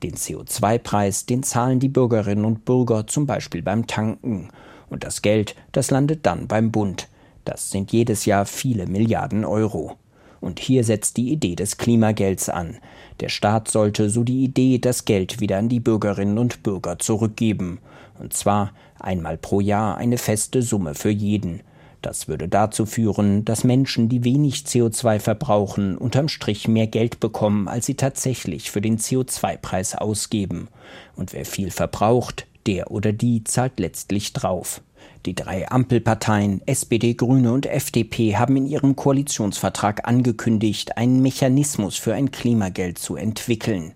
Den 0.01 0.15
CO2-Preis, 0.15 1.27
den 1.27 1.43
zahlen 1.43 1.79
die 1.79 1.87
Bürgerinnen 1.87 2.45
und 2.45 2.65
Bürger 2.65 3.05
zum 3.05 3.27
Beispiel 3.27 3.61
beim 3.61 3.85
Tanken. 3.85 4.49
Und 4.89 5.03
das 5.03 5.21
Geld, 5.21 5.55
das 5.71 5.91
landet 5.91 6.25
dann 6.25 6.47
beim 6.47 6.71
Bund. 6.71 7.09
Das 7.45 7.69
sind 7.69 7.91
jedes 7.91 8.25
Jahr 8.25 8.47
viele 8.47 8.87
Milliarden 8.87 9.45
Euro. 9.45 9.97
Und 10.41 10.59
hier 10.59 10.83
setzt 10.83 11.17
die 11.17 11.31
Idee 11.31 11.55
des 11.55 11.77
Klimagelds 11.77 12.49
an. 12.49 12.77
Der 13.19 13.29
Staat 13.29 13.69
sollte, 13.69 14.09
so 14.09 14.23
die 14.23 14.43
Idee, 14.43 14.79
das 14.79 15.05
Geld 15.05 15.39
wieder 15.39 15.59
an 15.59 15.69
die 15.69 15.79
Bürgerinnen 15.79 16.39
und 16.39 16.63
Bürger 16.63 16.97
zurückgeben. 16.97 17.77
Und 18.17 18.33
zwar 18.33 18.73
einmal 18.99 19.37
pro 19.37 19.59
Jahr 19.59 19.97
eine 19.97 20.17
feste 20.17 20.63
Summe 20.63 20.95
für 20.95 21.11
jeden. 21.11 21.61
Das 22.05 22.27
würde 22.27 22.47
dazu 22.47 22.85
führen, 22.85 23.45
dass 23.45 23.63
Menschen, 23.63 24.09
die 24.09 24.23
wenig 24.23 24.57
CO2 24.57 25.17
verbrauchen, 25.17 25.97
unterm 25.97 26.27
Strich 26.27 26.67
mehr 26.67 26.85
Geld 26.85 27.19
bekommen, 27.19 27.67
als 27.67 27.87
sie 27.87 27.95
tatsächlich 27.95 28.69
für 28.69 28.79
den 28.79 28.99
CO2-Preis 28.99 29.95
ausgeben. 29.95 30.67
Und 31.15 31.33
wer 31.33 31.45
viel 31.45 31.71
verbraucht, 31.71 32.45
der 32.67 32.91
oder 32.91 33.11
die 33.11 33.43
zahlt 33.43 33.79
letztlich 33.79 34.33
drauf. 34.33 34.81
Die 35.25 35.33
drei 35.33 35.67
Ampelparteien 35.67 36.61
SPD, 36.67 37.15
Grüne 37.15 37.51
und 37.51 37.65
FDP 37.65 38.35
haben 38.35 38.55
in 38.55 38.67
ihrem 38.67 38.95
Koalitionsvertrag 38.95 40.07
angekündigt, 40.07 40.97
einen 40.97 41.23
Mechanismus 41.23 41.97
für 41.97 42.13
ein 42.13 42.29
Klimageld 42.29 42.99
zu 42.99 43.15
entwickeln. 43.15 43.93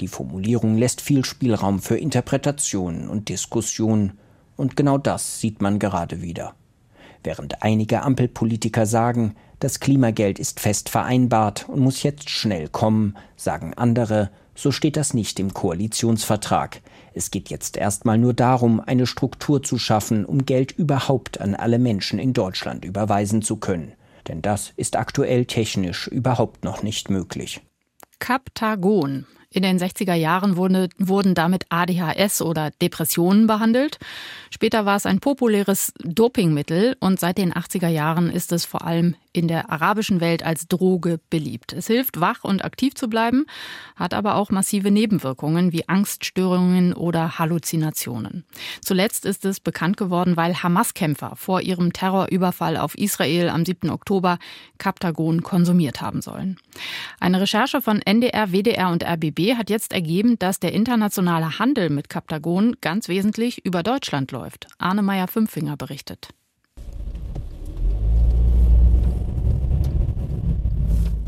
Die 0.00 0.08
Formulierung 0.08 0.78
lässt 0.78 1.00
viel 1.00 1.24
Spielraum 1.24 1.78
für 1.78 1.96
Interpretationen 1.96 3.08
und 3.08 3.28
Diskussionen. 3.28 4.18
Und 4.56 4.76
genau 4.76 4.98
das 4.98 5.38
sieht 5.38 5.62
man 5.62 5.78
gerade 5.78 6.22
wieder. 6.22 6.56
Während 7.24 7.62
einige 7.62 8.02
Ampelpolitiker 8.02 8.86
sagen, 8.86 9.36
das 9.60 9.78
Klimageld 9.78 10.38
ist 10.38 10.58
fest 10.58 10.88
vereinbart 10.88 11.68
und 11.68 11.80
muss 11.80 12.02
jetzt 12.02 12.30
schnell 12.30 12.68
kommen, 12.68 13.16
sagen 13.36 13.74
andere, 13.74 14.30
so 14.54 14.72
steht 14.72 14.96
das 14.96 15.14
nicht 15.14 15.38
im 15.38 15.54
Koalitionsvertrag. 15.54 16.82
Es 17.14 17.30
geht 17.30 17.48
jetzt 17.48 17.76
erstmal 17.76 18.18
nur 18.18 18.34
darum, 18.34 18.80
eine 18.80 19.06
Struktur 19.06 19.62
zu 19.62 19.78
schaffen, 19.78 20.24
um 20.24 20.44
Geld 20.44 20.72
überhaupt 20.72 21.40
an 21.40 21.54
alle 21.54 21.78
Menschen 21.78 22.18
in 22.18 22.32
Deutschland 22.32 22.84
überweisen 22.84 23.42
zu 23.42 23.56
können. 23.56 23.92
Denn 24.28 24.42
das 24.42 24.72
ist 24.76 24.96
aktuell 24.96 25.46
technisch 25.46 26.06
überhaupt 26.06 26.64
noch 26.64 26.82
nicht 26.82 27.10
möglich. 27.10 27.60
Kaptagon 28.18 29.26
In 29.52 29.62
den 29.62 29.78
60er 29.78 30.14
Jahren 30.14 30.56
wurde, 30.56 30.88
wurden 30.98 31.34
damit 31.34 31.66
ADHS 31.68 32.40
oder 32.40 32.70
Depressionen 32.80 33.46
behandelt. 33.46 33.98
Später 34.50 34.86
war 34.86 34.96
es 34.96 35.04
ein 35.04 35.20
populäres 35.20 35.92
Dopingmittel 36.02 36.96
und 37.00 37.20
seit 37.20 37.36
den 37.36 37.52
80er 37.52 37.88
Jahren 37.88 38.30
ist 38.30 38.50
es 38.52 38.64
vor 38.64 38.86
allem 38.86 39.14
in 39.34 39.48
der 39.48 39.70
arabischen 39.70 40.20
Welt 40.20 40.42
als 40.42 40.68
Droge 40.68 41.18
beliebt. 41.30 41.72
Es 41.72 41.86
hilft, 41.86 42.20
wach 42.20 42.44
und 42.44 42.64
aktiv 42.64 42.94
zu 42.94 43.08
bleiben, 43.08 43.46
hat 43.96 44.14
aber 44.14 44.36
auch 44.36 44.50
massive 44.50 44.90
Nebenwirkungen 44.90 45.72
wie 45.72 45.88
Angststörungen 45.88 46.92
oder 46.92 47.38
Halluzinationen. 47.38 48.44
Zuletzt 48.82 49.24
ist 49.24 49.44
es 49.44 49.60
bekannt 49.60 49.96
geworden, 49.96 50.36
weil 50.36 50.62
Hamas-Kämpfer 50.62 51.36
vor 51.36 51.60
ihrem 51.60 51.92
Terrorüberfall 51.92 52.76
auf 52.76 52.96
Israel 52.96 53.48
am 53.48 53.64
7. 53.64 53.90
Oktober 53.90 54.38
Kaptagon 54.78 55.42
konsumiert 55.42 56.00
haben 56.00 56.20
sollen. 56.20 56.58
Eine 57.20 57.40
Recherche 57.40 57.80
von 57.80 58.02
NDR, 58.02 58.52
WDR 58.52 58.90
und 58.90 59.04
RBB 59.04 59.41
hat 59.50 59.70
jetzt 59.70 59.92
ergeben, 59.92 60.38
dass 60.38 60.60
der 60.60 60.72
internationale 60.72 61.58
Handel 61.58 61.90
mit 61.90 62.08
Kaptagon 62.08 62.76
ganz 62.80 63.08
wesentlich 63.08 63.64
über 63.64 63.82
Deutschland 63.82 64.32
läuft. 64.32 64.68
Arne 64.78 65.02
Meyer-Fünfinger 65.02 65.76
berichtet. 65.76 66.28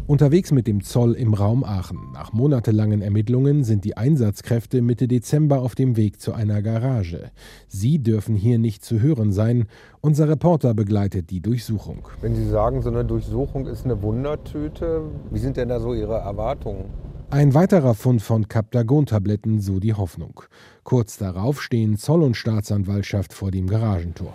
Unterwegs 0.06 0.52
mit 0.52 0.66
dem 0.66 0.82
Zoll 0.82 1.14
im 1.14 1.32
Raum 1.32 1.64
Aachen. 1.64 2.12
Nach 2.12 2.30
monatelangen 2.34 3.00
Ermittlungen 3.00 3.64
sind 3.64 3.86
die 3.86 3.96
Einsatzkräfte 3.96 4.82
Mitte 4.82 5.08
Dezember 5.08 5.62
auf 5.62 5.74
dem 5.74 5.96
Weg 5.96 6.20
zu 6.20 6.34
einer 6.34 6.60
Garage. 6.60 7.30
Sie 7.68 8.00
dürfen 8.00 8.34
hier 8.34 8.58
nicht 8.58 8.84
zu 8.84 9.00
hören 9.00 9.32
sein. 9.32 9.64
Unser 10.02 10.28
Reporter 10.28 10.74
begleitet 10.74 11.30
die 11.30 11.40
Durchsuchung. 11.40 12.06
Wenn 12.20 12.34
Sie 12.34 12.46
sagen, 12.46 12.82
so 12.82 12.90
eine 12.90 13.06
Durchsuchung 13.06 13.66
ist 13.66 13.86
eine 13.86 14.02
Wundertüte, 14.02 15.04
wie 15.30 15.38
sind 15.38 15.56
denn 15.56 15.70
da 15.70 15.80
so 15.80 15.94
Ihre 15.94 16.18
Erwartungen? 16.18 16.84
Ein 17.30 17.54
weiterer 17.54 17.94
Fund 17.94 18.22
von 18.22 18.48
Captagon-Tabletten, 18.48 19.60
so 19.60 19.80
die 19.80 19.94
Hoffnung. 19.94 20.42
Kurz 20.84 21.16
darauf 21.16 21.60
stehen 21.60 21.96
Zoll 21.96 22.22
und 22.22 22.36
Staatsanwaltschaft 22.36 23.32
vor 23.32 23.50
dem 23.50 23.66
Garagentor. 23.66 24.32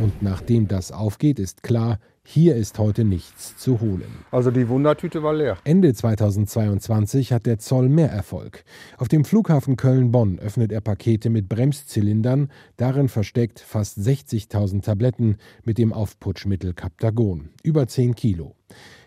Und 0.00 0.22
nachdem 0.22 0.68
das 0.68 0.92
aufgeht, 0.92 1.38
ist 1.38 1.62
klar, 1.62 1.98
hier 2.22 2.54
ist 2.54 2.78
heute 2.78 3.04
nichts 3.04 3.56
zu 3.56 3.80
holen. 3.80 4.24
Also 4.30 4.50
die 4.50 4.68
Wundertüte 4.68 5.22
war 5.22 5.34
leer. 5.34 5.58
Ende 5.64 5.92
2022 5.92 7.32
hat 7.32 7.46
der 7.46 7.58
Zoll 7.58 7.88
mehr 7.88 8.10
Erfolg. 8.10 8.62
Auf 8.98 9.08
dem 9.08 9.24
Flughafen 9.24 9.76
Köln-Bonn 9.76 10.38
öffnet 10.38 10.70
er 10.70 10.80
Pakete 10.80 11.28
mit 11.28 11.48
Bremszylindern, 11.48 12.50
darin 12.76 13.08
versteckt 13.08 13.58
fast 13.58 13.98
60.000 13.98 14.82
Tabletten 14.82 15.38
mit 15.64 15.78
dem 15.78 15.92
Aufputschmittel 15.92 16.72
Captagon, 16.74 17.50
über 17.62 17.88
10 17.88 18.14
Kilo. 18.14 18.54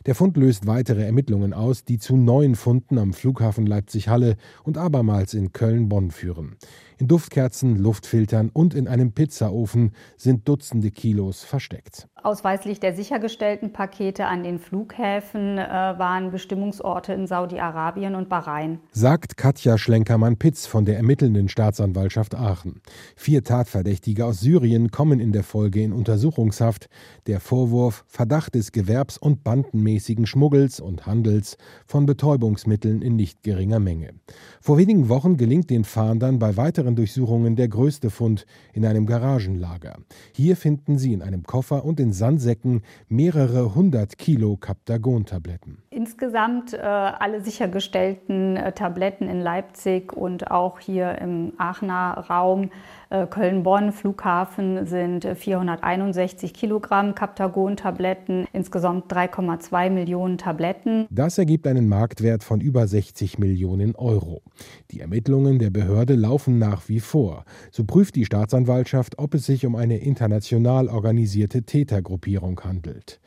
Der 0.06 0.16
Fund 0.16 0.36
löst 0.36 0.68
weitere 0.68 1.04
Ermittlungen 1.04 1.54
aus, 1.54 1.86
die 1.86 1.98
zu 1.98 2.18
neuen 2.18 2.56
Funden 2.56 2.98
am 2.98 3.14
Flughafen 3.14 3.66
Leipzig-Halle 3.66 4.36
und 4.64 4.78
abermals 4.78 5.34
in 5.34 5.54
Köln-Bonn 5.54 6.12
führen. 6.12 6.58
In 6.98 7.08
Duftkerzen, 7.08 7.78
Luftfiltern 7.78 8.50
und 8.54 8.74
in 8.74 8.88
einem 8.88 9.12
Pizzaofen 9.12 9.92
sind 10.16 10.48
Dutzende 10.48 10.92
Kilos 10.92 11.44
versteckt. 11.44 12.08
Ausweislich 12.22 12.80
der 12.80 12.96
sichergestellten 12.96 13.74
Pakete 13.74 14.26
an 14.28 14.44
den 14.44 14.60
Flughäfen 14.60 15.58
äh, 15.58 15.68
waren 15.68 16.32
Bestimmungsorte 16.32 17.12
in 17.12 17.28
Saudi-Arabien 17.28 18.16
und 18.16 18.30
Bahrain. 18.30 18.80
Sagt 18.92 19.36
Katja 19.36 19.78
Schlenkermann-Pitz 19.78 20.66
von 20.66 20.86
der 20.86 20.96
ermittelnden 20.96 21.50
Staatsanwaltschaft 21.50 22.36
Aachen. 22.36 22.82
Vier 23.18 23.44
Tatverdächtige 23.44 24.26
aus 24.26 24.40
Syrien 24.40 24.90
kommen 24.92 25.20
in 25.20 25.34
der 25.34 25.44
Folge 25.44 25.82
in 25.82 25.92
Untersuchungshaft. 25.92 26.88
Der 27.28 27.42
Vorwurf 27.42 28.06
Verdacht 28.08 28.56
des 28.56 28.72
Gewerbs- 28.72 29.18
und 29.18 29.44
bandenmäßigen 29.54 30.26
Schmuggels 30.26 30.80
und 30.80 31.06
Handels 31.06 31.58
von 31.86 32.08
Betäubungsmitteln 32.08 33.04
in 33.04 33.16
nicht 33.16 33.44
geringer 33.44 33.80
Menge. 33.80 34.10
Vor 34.62 34.80
wenigen 34.80 35.10
Wochen 35.10 35.38
gelingt 35.38 35.70
den 35.70 35.84
Fahndern 35.84 36.40
bei 36.40 36.58
weiteren 36.58 36.96
Durchsuchungen 36.96 37.56
der 37.56 37.68
größte 37.68 38.10
Fund 38.10 38.48
in 38.74 38.84
einem 38.84 39.06
Garagenlager. 39.06 39.98
Hier 40.34 40.58
finden 40.58 40.98
sie 40.98 41.14
in 41.14 41.22
einem 41.22 41.44
Koffer 41.44 41.86
und 41.86 42.00
in 42.00 42.14
Sandsäcken 42.14 42.82
mehrere 43.10 43.76
hundert 43.76 44.18
Kilo 44.18 44.58
Captagon-Tabletten. 44.58 45.78
Insgesamt 45.92 46.74
äh, 46.74 46.78
alle 46.80 47.42
sichergestellten 47.42 48.58
äh, 48.58 48.72
Tabletten 48.72 49.30
in 49.30 49.40
Leipzig 49.40 50.14
und 50.14 50.50
auch 50.50 50.80
hier 50.80 51.20
im 51.20 51.54
Aachener 51.60 52.26
Raum 52.28 52.72
Köln-Bonn 53.30 53.92
Flughafen 53.92 54.88
sind 54.88 55.24
461 55.24 56.52
Kilogramm 56.52 57.14
Captagon-Tabletten, 57.14 58.48
insgesamt 58.54 59.14
3,2 59.14 59.92
Millionen 59.92 60.40
Tabletten. 60.40 61.06
Das 61.12 61.38
ergibt 61.38 61.68
einen 61.68 61.88
Marktwert 61.88 62.44
von 62.44 62.60
über 62.60 62.88
60 62.88 63.38
Millionen 63.38 63.96
Euro. 63.96 64.42
Die 64.90 65.00
Ermittlungen 65.00 65.60
der 65.60 65.70
Behörde 65.70 66.16
laufen 66.16 66.58
nach 66.58 66.90
wie 66.90 67.00
vor. 67.00 67.46
So 67.72 67.84
prüft 67.84 68.16
die 68.16 68.26
Staatsanwaltschaft, 68.26 69.20
ob 69.20 69.36
es 69.36 69.46
sich 69.46 69.68
um 69.68 69.76
eine 69.76 69.98
international 69.98 70.88
organisierte 70.88 71.62
Tätergruppierung 71.62 72.60
handelt. 72.62 73.20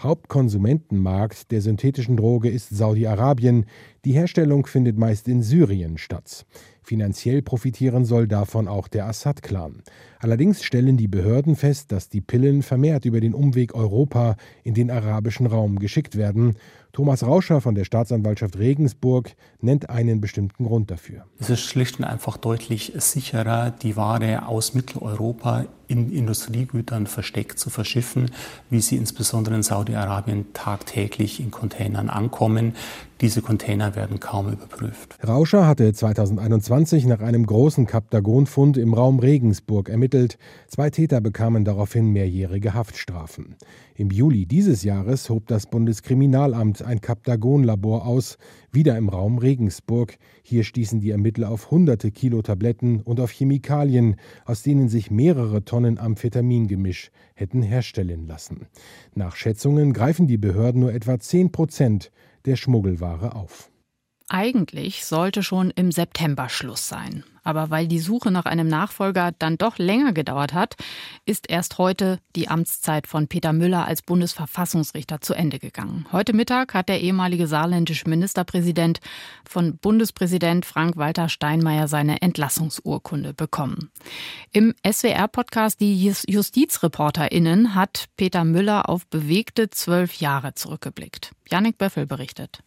Hauptkonsumentenmarkt 0.00 1.50
der 1.50 1.60
synthetischen 1.60 2.16
Droge 2.16 2.48
ist 2.48 2.70
Saudi-Arabien. 2.70 3.66
Die 4.04 4.12
Herstellung 4.12 4.66
findet 4.66 4.96
meist 4.96 5.26
in 5.26 5.42
Syrien 5.42 5.98
statt. 5.98 6.46
Finanziell 6.88 7.42
profitieren 7.42 8.06
soll 8.06 8.26
davon 8.26 8.66
auch 8.66 8.88
der 8.88 9.08
Assad-Clan. 9.08 9.82
Allerdings 10.20 10.62
stellen 10.62 10.96
die 10.96 11.06
Behörden 11.06 11.54
fest, 11.54 11.92
dass 11.92 12.08
die 12.08 12.22
Pillen 12.22 12.62
vermehrt 12.62 13.04
über 13.04 13.20
den 13.20 13.34
Umweg 13.34 13.74
Europa 13.74 14.36
in 14.64 14.72
den 14.72 14.90
arabischen 14.90 15.44
Raum 15.44 15.80
geschickt 15.80 16.16
werden. 16.16 16.56
Thomas 16.94 17.22
Rauscher 17.22 17.60
von 17.60 17.74
der 17.74 17.84
Staatsanwaltschaft 17.84 18.56
Regensburg 18.56 19.36
nennt 19.60 19.90
einen 19.90 20.22
bestimmten 20.22 20.64
Grund 20.64 20.90
dafür. 20.90 21.26
Es 21.38 21.50
ist 21.50 21.60
schlicht 21.60 21.98
und 21.98 22.06
einfach 22.06 22.38
deutlich 22.38 22.94
sicherer, 22.96 23.70
die 23.70 23.94
Ware 23.94 24.48
aus 24.48 24.72
Mitteleuropa 24.72 25.66
in 25.88 26.12
Industriegütern 26.12 27.06
versteckt 27.06 27.58
zu 27.58 27.70
verschiffen, 27.70 28.30
wie 28.70 28.80
sie 28.80 28.96
insbesondere 28.96 29.56
in 29.56 29.62
Saudi-Arabien 29.62 30.52
tagtäglich 30.52 31.40
in 31.40 31.50
Containern 31.50 32.10
ankommen. 32.10 32.74
Diese 33.20 33.42
Container 33.42 33.96
werden 33.96 34.20
kaum 34.20 34.52
überprüft. 34.52 35.18
Rauscher 35.26 35.66
hatte 35.66 35.92
2021 35.92 37.04
nach 37.06 37.20
einem 37.20 37.46
großen 37.46 37.84
Kaptagon-Fund 37.84 38.76
im 38.76 38.94
Raum 38.94 39.18
Regensburg 39.18 39.88
ermittelt. 39.88 40.38
Zwei 40.68 40.90
Täter 40.90 41.20
bekamen 41.20 41.64
daraufhin 41.64 42.12
mehrjährige 42.12 42.74
Haftstrafen. 42.74 43.56
Im 43.96 44.12
Juli 44.12 44.46
dieses 44.46 44.84
Jahres 44.84 45.28
hob 45.28 45.48
das 45.48 45.66
Bundeskriminalamt 45.66 46.82
ein 46.82 47.00
Kaptagon-Labor 47.00 48.06
aus, 48.06 48.38
wieder 48.70 48.96
im 48.96 49.08
Raum 49.08 49.38
Regensburg. 49.38 50.18
Hier 50.42 50.62
stießen 50.62 51.00
die 51.00 51.10
Ermittler 51.10 51.50
auf 51.50 51.72
hunderte 51.72 52.12
Kilo 52.12 52.42
Tabletten 52.42 53.00
und 53.00 53.18
auf 53.18 53.32
Chemikalien, 53.32 54.14
aus 54.44 54.62
denen 54.62 54.88
sich 54.88 55.10
mehrere 55.10 55.64
Tonnen 55.64 55.77
Amphetamingemisch 55.84 57.10
hätten 57.34 57.62
herstellen 57.62 58.26
lassen. 58.26 58.66
Nach 59.14 59.36
Schätzungen 59.36 59.92
greifen 59.92 60.26
die 60.26 60.38
Behörden 60.38 60.80
nur 60.80 60.92
etwa 60.92 61.18
10 61.18 61.52
Prozent 61.52 62.10
der 62.44 62.56
Schmuggelware 62.56 63.34
auf. 63.34 63.70
Eigentlich 64.30 65.06
sollte 65.06 65.42
schon 65.42 65.70
im 65.70 65.90
September 65.90 66.50
Schluss 66.50 66.86
sein. 66.86 67.24
Aber 67.44 67.70
weil 67.70 67.88
die 67.88 67.98
Suche 67.98 68.30
nach 68.30 68.44
einem 68.44 68.68
Nachfolger 68.68 69.32
dann 69.38 69.56
doch 69.56 69.78
länger 69.78 70.12
gedauert 70.12 70.52
hat, 70.52 70.76
ist 71.24 71.48
erst 71.48 71.78
heute 71.78 72.20
die 72.36 72.48
Amtszeit 72.48 73.06
von 73.06 73.26
Peter 73.26 73.54
Müller 73.54 73.86
als 73.86 74.02
Bundesverfassungsrichter 74.02 75.22
zu 75.22 75.32
Ende 75.32 75.58
gegangen. 75.58 76.06
Heute 76.12 76.34
Mittag 76.34 76.74
hat 76.74 76.90
der 76.90 77.00
ehemalige 77.00 77.46
saarländische 77.46 78.06
Ministerpräsident 78.06 79.00
von 79.48 79.78
Bundespräsident 79.78 80.66
Frank-Walter 80.66 81.30
Steinmeier 81.30 81.88
seine 81.88 82.20
Entlassungsurkunde 82.20 83.32
bekommen. 83.32 83.90
Im 84.52 84.74
SWR-Podcast 84.86 85.80
Die 85.80 86.12
JustizreporterInnen 86.26 87.74
hat 87.74 88.10
Peter 88.18 88.44
Müller 88.44 88.90
auf 88.90 89.06
bewegte 89.06 89.70
zwölf 89.70 90.16
Jahre 90.16 90.52
zurückgeblickt. 90.52 91.32
Janik 91.48 91.78
Böffel 91.78 92.04
berichtet. 92.04 92.62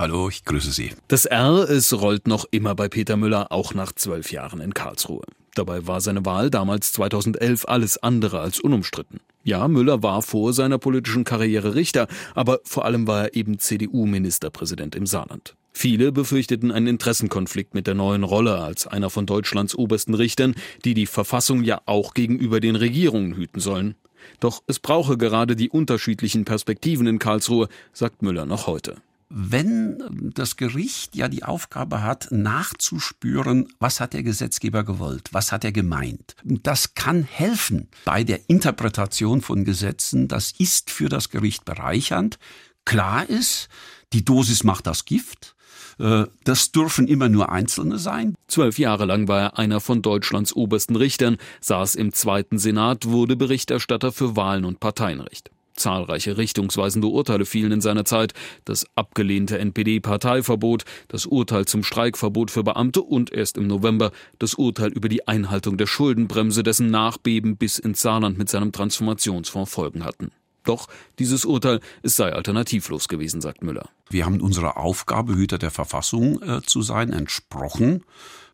Hallo, 0.00 0.30
ich 0.30 0.46
grüße 0.46 0.70
Sie. 0.70 0.92
Das 1.08 1.26
R, 1.26 1.68
es 1.68 1.92
rollt 1.92 2.26
noch 2.26 2.46
immer 2.50 2.74
bei 2.74 2.88
Peter 2.88 3.18
Müller, 3.18 3.52
auch 3.52 3.74
nach 3.74 3.92
zwölf 3.92 4.32
Jahren 4.32 4.62
in 4.62 4.72
Karlsruhe. 4.72 5.26
Dabei 5.54 5.86
war 5.86 6.00
seine 6.00 6.24
Wahl 6.24 6.48
damals 6.48 6.92
2011 6.92 7.66
alles 7.68 7.98
andere 7.98 8.40
als 8.40 8.60
unumstritten. 8.60 9.20
Ja, 9.44 9.68
Müller 9.68 10.02
war 10.02 10.22
vor 10.22 10.54
seiner 10.54 10.78
politischen 10.78 11.24
Karriere 11.24 11.74
Richter, 11.74 12.08
aber 12.34 12.60
vor 12.64 12.86
allem 12.86 13.06
war 13.06 13.24
er 13.24 13.34
eben 13.36 13.58
CDU-Ministerpräsident 13.58 14.96
im 14.96 15.04
Saarland. 15.04 15.54
Viele 15.74 16.12
befürchteten 16.12 16.72
einen 16.72 16.86
Interessenkonflikt 16.86 17.74
mit 17.74 17.86
der 17.86 17.94
neuen 17.94 18.24
Rolle 18.24 18.56
als 18.56 18.86
einer 18.86 19.10
von 19.10 19.26
Deutschlands 19.26 19.74
obersten 19.74 20.14
Richtern, 20.14 20.54
die 20.86 20.94
die 20.94 21.04
Verfassung 21.04 21.62
ja 21.62 21.82
auch 21.84 22.14
gegenüber 22.14 22.60
den 22.60 22.76
Regierungen 22.76 23.34
hüten 23.34 23.60
sollen. 23.60 23.96
Doch 24.40 24.62
es 24.66 24.78
brauche 24.78 25.18
gerade 25.18 25.56
die 25.56 25.68
unterschiedlichen 25.68 26.46
Perspektiven 26.46 27.06
in 27.06 27.18
Karlsruhe, 27.18 27.68
sagt 27.92 28.22
Müller 28.22 28.46
noch 28.46 28.66
heute 28.66 28.96
wenn 29.30 30.32
das 30.34 30.56
Gericht 30.56 31.14
ja 31.14 31.28
die 31.28 31.44
Aufgabe 31.44 32.02
hat, 32.02 32.28
nachzuspüren, 32.32 33.68
was 33.78 34.00
hat 34.00 34.12
der 34.12 34.24
Gesetzgeber 34.24 34.82
gewollt, 34.82 35.28
was 35.32 35.52
hat 35.52 35.64
er 35.64 35.72
gemeint. 35.72 36.34
Das 36.44 36.94
kann 36.94 37.22
helfen 37.22 37.88
bei 38.04 38.24
der 38.24 38.40
Interpretation 38.48 39.40
von 39.40 39.64
Gesetzen, 39.64 40.26
das 40.26 40.52
ist 40.58 40.90
für 40.90 41.08
das 41.08 41.30
Gericht 41.30 41.64
bereichernd, 41.64 42.38
klar 42.84 43.28
ist, 43.28 43.68
die 44.12 44.24
Dosis 44.24 44.64
macht 44.64 44.88
das 44.88 45.04
Gift. 45.04 45.54
Äh, 46.00 46.26
das 46.42 46.72
dürfen 46.72 47.06
immer 47.06 47.28
nur 47.28 47.52
Einzelne 47.52 47.98
sein. 47.98 48.34
Zwölf 48.48 48.78
Jahre 48.80 49.04
lang 49.04 49.28
war 49.28 49.40
er 49.40 49.58
einer 49.58 49.80
von 49.80 50.02
Deutschlands 50.02 50.54
obersten 50.56 50.96
Richtern, 50.96 51.36
saß 51.60 51.94
im 51.94 52.12
zweiten 52.12 52.58
Senat, 52.58 53.06
wurde 53.06 53.36
Berichterstatter 53.36 54.10
für 54.10 54.34
Wahlen 54.34 54.64
und 54.64 54.80
Parteienrecht. 54.80 55.50
Zahlreiche 55.74 56.36
richtungsweisende 56.36 57.08
Urteile 57.08 57.46
fielen 57.46 57.72
in 57.72 57.80
seiner 57.80 58.04
Zeit. 58.04 58.34
Das 58.64 58.86
abgelehnte 58.94 59.58
NPD-Parteiverbot, 59.58 60.84
das 61.08 61.26
Urteil 61.26 61.64
zum 61.64 61.82
Streikverbot 61.82 62.50
für 62.50 62.62
Beamte 62.62 63.02
und 63.02 63.32
erst 63.32 63.56
im 63.56 63.66
November 63.66 64.12
das 64.38 64.54
Urteil 64.54 64.92
über 64.92 65.08
die 65.08 65.26
Einhaltung 65.28 65.76
der 65.76 65.86
Schuldenbremse, 65.86 66.62
dessen 66.62 66.90
Nachbeben 66.90 67.56
bis 67.56 67.78
ins 67.78 68.02
Saarland 68.02 68.38
mit 68.38 68.48
seinem 68.48 68.72
Transformationsfonds 68.72 69.72
Folgen 69.72 70.04
hatten. 70.04 70.32
Doch 70.64 70.88
dieses 71.18 71.44
Urteil, 71.44 71.80
es 72.02 72.16
sei 72.16 72.32
alternativlos 72.32 73.08
gewesen, 73.08 73.40
sagt 73.40 73.62
Müller. 73.62 73.88
Wir 74.10 74.26
haben 74.26 74.40
unserer 74.40 74.76
Aufgabe, 74.76 75.34
Hüter 75.34 75.58
der 75.58 75.70
Verfassung 75.70 76.42
äh, 76.42 76.60
zu 76.62 76.82
sein, 76.82 77.12
entsprochen. 77.12 78.04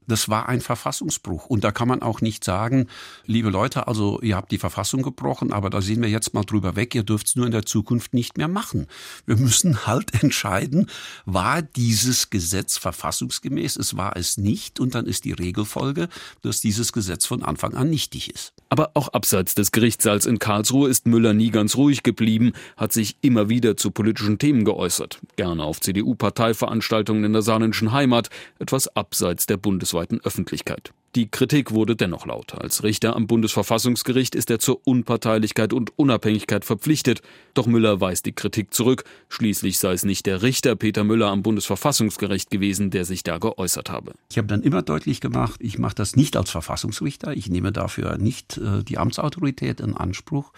Das 0.07 0.29
war 0.29 0.49
ein 0.49 0.61
Verfassungsbruch. 0.61 1.47
Und 1.47 1.64
da 1.64 1.73
kann 1.73 1.88
man 1.88 2.03
auch 2.03 2.21
nicht 2.21 2.45
sagen, 2.45 2.87
liebe 3.25 3.51
Leute, 3.51 3.88
also 3.88 4.21
ihr 4.21 4.37
habt 4.37 4.53
die 4.53 4.59
Verfassung 4.59 5.03
gebrochen, 5.03 5.53
aber 5.53 5.71
da 5.71 5.83
sehen 5.83 6.03
wir 6.03 6.09
jetzt 6.09 6.35
mal 6.35 6.45
drüber 6.45 6.77
weg, 6.77 6.95
ihr 6.95 7.03
dürft 7.03 7.27
es 7.27 7.37
nur 7.37 7.47
in 7.47 7.53
der 7.53 7.66
Zukunft 7.66 8.14
nicht 8.14 8.38
mehr 8.38 8.49
machen. 8.49 8.87
Wir 9.27 9.37
müssen 9.37 9.87
halt 9.87 10.23
entscheiden, 10.23 10.88
war 11.25 11.62
dieses 11.62 12.31
Gesetz 12.31 12.79
verfassungsgemäß, 12.79 13.77
es 13.77 13.97
war 13.97 14.16
es 14.16 14.38
nicht, 14.38 14.79
und 14.79 14.95
dann 14.95 15.07
ist 15.07 15.25
die 15.25 15.33
Regelfolge, 15.33 16.09
dass 16.42 16.61
dieses 16.61 16.92
Gesetz 16.92 17.27
von 17.27 17.42
Anfang 17.42 17.75
an 17.75 17.90
nichtig 17.90 18.33
ist. 18.33 18.53
Aber 18.69 18.90
auch 18.95 19.09
abseits 19.09 19.55
des 19.55 19.73
Gerichtssaals 19.73 20.27
in 20.27 20.38
Karlsruhe 20.38 20.88
ist 20.88 21.07
Müller 21.07 21.33
nie 21.33 21.51
ganz 21.51 21.77
ruhig 21.77 22.03
geblieben, 22.03 22.53
hat 22.77 22.92
sich 22.92 23.16
immer 23.23 23.49
wieder 23.49 23.77
zu 23.77 23.90
politischen 23.90 24.38
Themen 24.38 24.64
geäußert. 24.64 25.21
Gerne 25.37 25.64
auf 25.64 25.81
CDU-Parteiveranstaltungen 25.81 27.25
in 27.25 27.33
der 27.33 27.42
saarländischen 27.42 27.92
Heimat, 27.92 28.31
etwas 28.59 28.88
abseits 28.97 29.47
der 29.47 29.57
Bundeswehr 29.57 29.96
bundesweiten 29.97 30.21
Öffentlichkeit. 30.25 30.93
Die 31.15 31.31
Kritik 31.31 31.71
wurde 31.71 31.97
dennoch 31.97 32.27
laut. 32.27 32.55
Als 32.55 32.83
Richter 32.83 33.17
am 33.17 33.27
Bundesverfassungsgericht 33.27 34.35
ist 34.35 34.51
er 34.51 34.59
zur 34.59 34.83
Unparteilichkeit 34.85 35.73
und 35.73 35.99
Unabhängigkeit 35.99 36.67
verpflichtet. 36.67 37.23
Doch 37.55 37.67
Müller 37.67 38.03
weist 38.03 38.27
die 38.27 38.33
Kritik 38.33 38.75
zurück. 38.75 39.05
Schließlich 39.31 39.79
sei 39.79 39.93
es 39.93 40.05
nicht 40.05 40.27
der 40.27 40.43
Richter 40.43 40.77
Peter 40.77 41.05
Müller 41.05 41.29
am 41.29 41.43
Bundesverfassungsgericht 41.43 42.51
gewesen, 42.51 42.91
der 42.91 43.07
sich 43.07 43.23
da 43.23 43.39
geäußert 43.39 43.89
habe. 43.89 44.13
Ich 44.31 44.37
habe 44.37 44.49
dann 44.49 44.63
immer 44.63 44.83
deutlich 44.83 45.23
gemacht, 45.23 45.59
ich 45.63 45.79
mache 45.79 45.95
das 45.95 46.17
nicht 46.17 46.37
als 46.37 46.51
Verfassungsrichter. 46.51 47.35
Ich 47.35 47.49
nehme 47.49 47.73
dafür 47.73 48.19
nicht 48.19 48.59
äh, 48.59 48.85
die 48.85 48.99
Amtsautorität 48.99 49.81
in 49.81 49.95
Anspruch. 49.95 50.53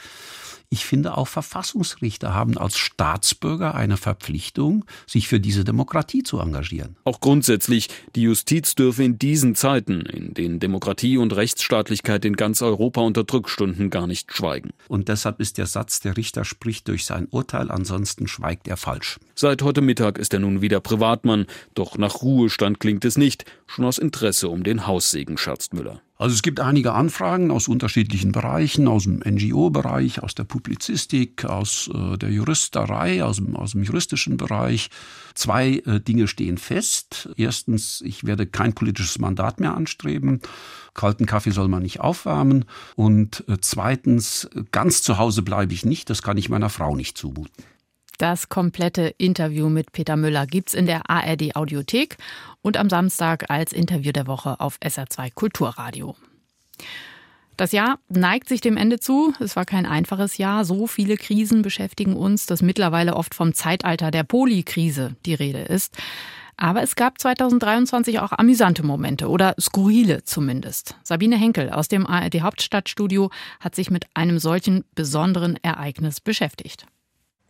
Ich 0.70 0.84
finde, 0.84 1.16
auch 1.16 1.28
Verfassungsrichter 1.28 2.34
haben 2.34 2.58
als 2.58 2.76
Staatsbürger 2.76 3.74
eine 3.74 3.96
Verpflichtung, 3.96 4.84
sich 5.06 5.26
für 5.26 5.40
diese 5.40 5.64
Demokratie 5.64 6.22
zu 6.22 6.40
engagieren. 6.40 6.96
Auch 7.04 7.20
grundsätzlich, 7.20 7.88
die 8.14 8.22
Justiz 8.22 8.74
dürfe 8.74 9.02
in 9.02 9.18
diesen 9.18 9.54
Zeiten, 9.54 10.02
in 10.02 10.34
denen 10.34 10.60
Demokratie 10.60 11.16
und 11.16 11.34
Rechtsstaatlichkeit 11.34 12.26
in 12.26 12.36
ganz 12.36 12.60
Europa 12.60 13.00
unter 13.00 13.24
Druck 13.24 13.48
stunden, 13.48 13.88
gar 13.88 14.06
nicht 14.06 14.30
schweigen. 14.34 14.70
Und 14.88 15.08
deshalb 15.08 15.40
ist 15.40 15.56
der 15.56 15.66
Satz, 15.66 16.00
der 16.00 16.18
Richter 16.18 16.44
spricht 16.44 16.86
durch 16.88 17.06
sein 17.06 17.28
Urteil, 17.30 17.70
ansonsten 17.70 18.28
schweigt 18.28 18.68
er 18.68 18.76
falsch. 18.76 19.18
Seit 19.34 19.62
heute 19.62 19.80
Mittag 19.80 20.18
ist 20.18 20.34
er 20.34 20.40
nun 20.40 20.60
wieder 20.60 20.80
Privatmann, 20.80 21.46
doch 21.72 21.96
nach 21.96 22.20
Ruhestand 22.20 22.78
klingt 22.78 23.06
es 23.06 23.16
nicht, 23.16 23.46
schon 23.66 23.86
aus 23.86 23.96
Interesse 23.96 24.50
um 24.50 24.64
den 24.64 24.86
Haussegen, 24.86 25.38
scherzt 25.38 25.72
Müller. 25.72 26.02
Also 26.20 26.34
es 26.34 26.42
gibt 26.42 26.58
einige 26.58 26.94
Anfragen 26.94 27.52
aus 27.52 27.68
unterschiedlichen 27.68 28.32
Bereichen, 28.32 28.88
aus 28.88 29.04
dem 29.04 29.20
NGO-Bereich, 29.20 30.20
aus 30.20 30.34
der 30.34 30.42
Publizistik, 30.42 31.44
aus 31.44 31.88
äh, 31.94 32.18
der 32.18 32.30
Juristerei, 32.30 33.22
aus 33.22 33.36
dem, 33.36 33.54
aus 33.54 33.70
dem 33.70 33.84
juristischen 33.84 34.36
Bereich. 34.36 34.90
Zwei 35.34 35.76
äh, 35.86 36.00
Dinge 36.00 36.26
stehen 36.26 36.58
fest. 36.58 37.28
Erstens, 37.36 38.00
ich 38.04 38.24
werde 38.24 38.46
kein 38.46 38.72
politisches 38.72 39.20
Mandat 39.20 39.60
mehr 39.60 39.76
anstreben. 39.76 40.40
Kalten 40.92 41.26
Kaffee 41.26 41.52
soll 41.52 41.68
man 41.68 41.84
nicht 41.84 42.00
aufwärmen. 42.00 42.64
Und 42.96 43.44
äh, 43.48 43.58
zweitens, 43.60 44.50
ganz 44.72 45.02
zu 45.02 45.18
Hause 45.18 45.42
bleibe 45.42 45.72
ich 45.72 45.84
nicht. 45.84 46.10
Das 46.10 46.22
kann 46.22 46.36
ich 46.36 46.48
meiner 46.48 46.68
Frau 46.68 46.96
nicht 46.96 47.16
zumuten. 47.16 47.64
Das 48.18 48.48
komplette 48.48 49.14
Interview 49.16 49.68
mit 49.68 49.92
Peter 49.92 50.16
Müller 50.16 50.44
gibt's 50.48 50.74
in 50.74 50.86
der 50.86 51.08
ARD 51.08 51.54
Audiothek 51.54 52.16
und 52.62 52.76
am 52.76 52.90
Samstag 52.90 53.48
als 53.48 53.72
Interview 53.72 54.10
der 54.10 54.26
Woche 54.26 54.58
auf 54.58 54.76
SR2 54.80 55.32
Kulturradio. 55.32 56.16
Das 57.56 57.70
Jahr 57.70 58.00
neigt 58.08 58.48
sich 58.48 58.60
dem 58.60 58.76
Ende 58.76 58.98
zu. 58.98 59.34
Es 59.38 59.54
war 59.54 59.64
kein 59.64 59.86
einfaches 59.86 60.36
Jahr. 60.36 60.64
So 60.64 60.88
viele 60.88 61.16
Krisen 61.16 61.62
beschäftigen 61.62 62.16
uns, 62.16 62.46
dass 62.46 62.60
mittlerweile 62.60 63.14
oft 63.14 63.36
vom 63.36 63.54
Zeitalter 63.54 64.10
der 64.10 64.24
Polikrise 64.24 65.14
die 65.24 65.34
Rede 65.34 65.60
ist. 65.60 65.96
Aber 66.56 66.82
es 66.82 66.96
gab 66.96 67.20
2023 67.20 68.18
auch 68.18 68.32
amüsante 68.32 68.82
Momente 68.82 69.28
oder 69.28 69.54
skurrile 69.60 70.24
zumindest. 70.24 70.96
Sabine 71.04 71.36
Henkel 71.36 71.70
aus 71.70 71.86
dem 71.86 72.04
ARD 72.04 72.40
Hauptstadtstudio 72.40 73.30
hat 73.60 73.76
sich 73.76 73.92
mit 73.92 74.06
einem 74.14 74.40
solchen 74.40 74.84
besonderen 74.96 75.56
Ereignis 75.62 76.20
beschäftigt. 76.20 76.84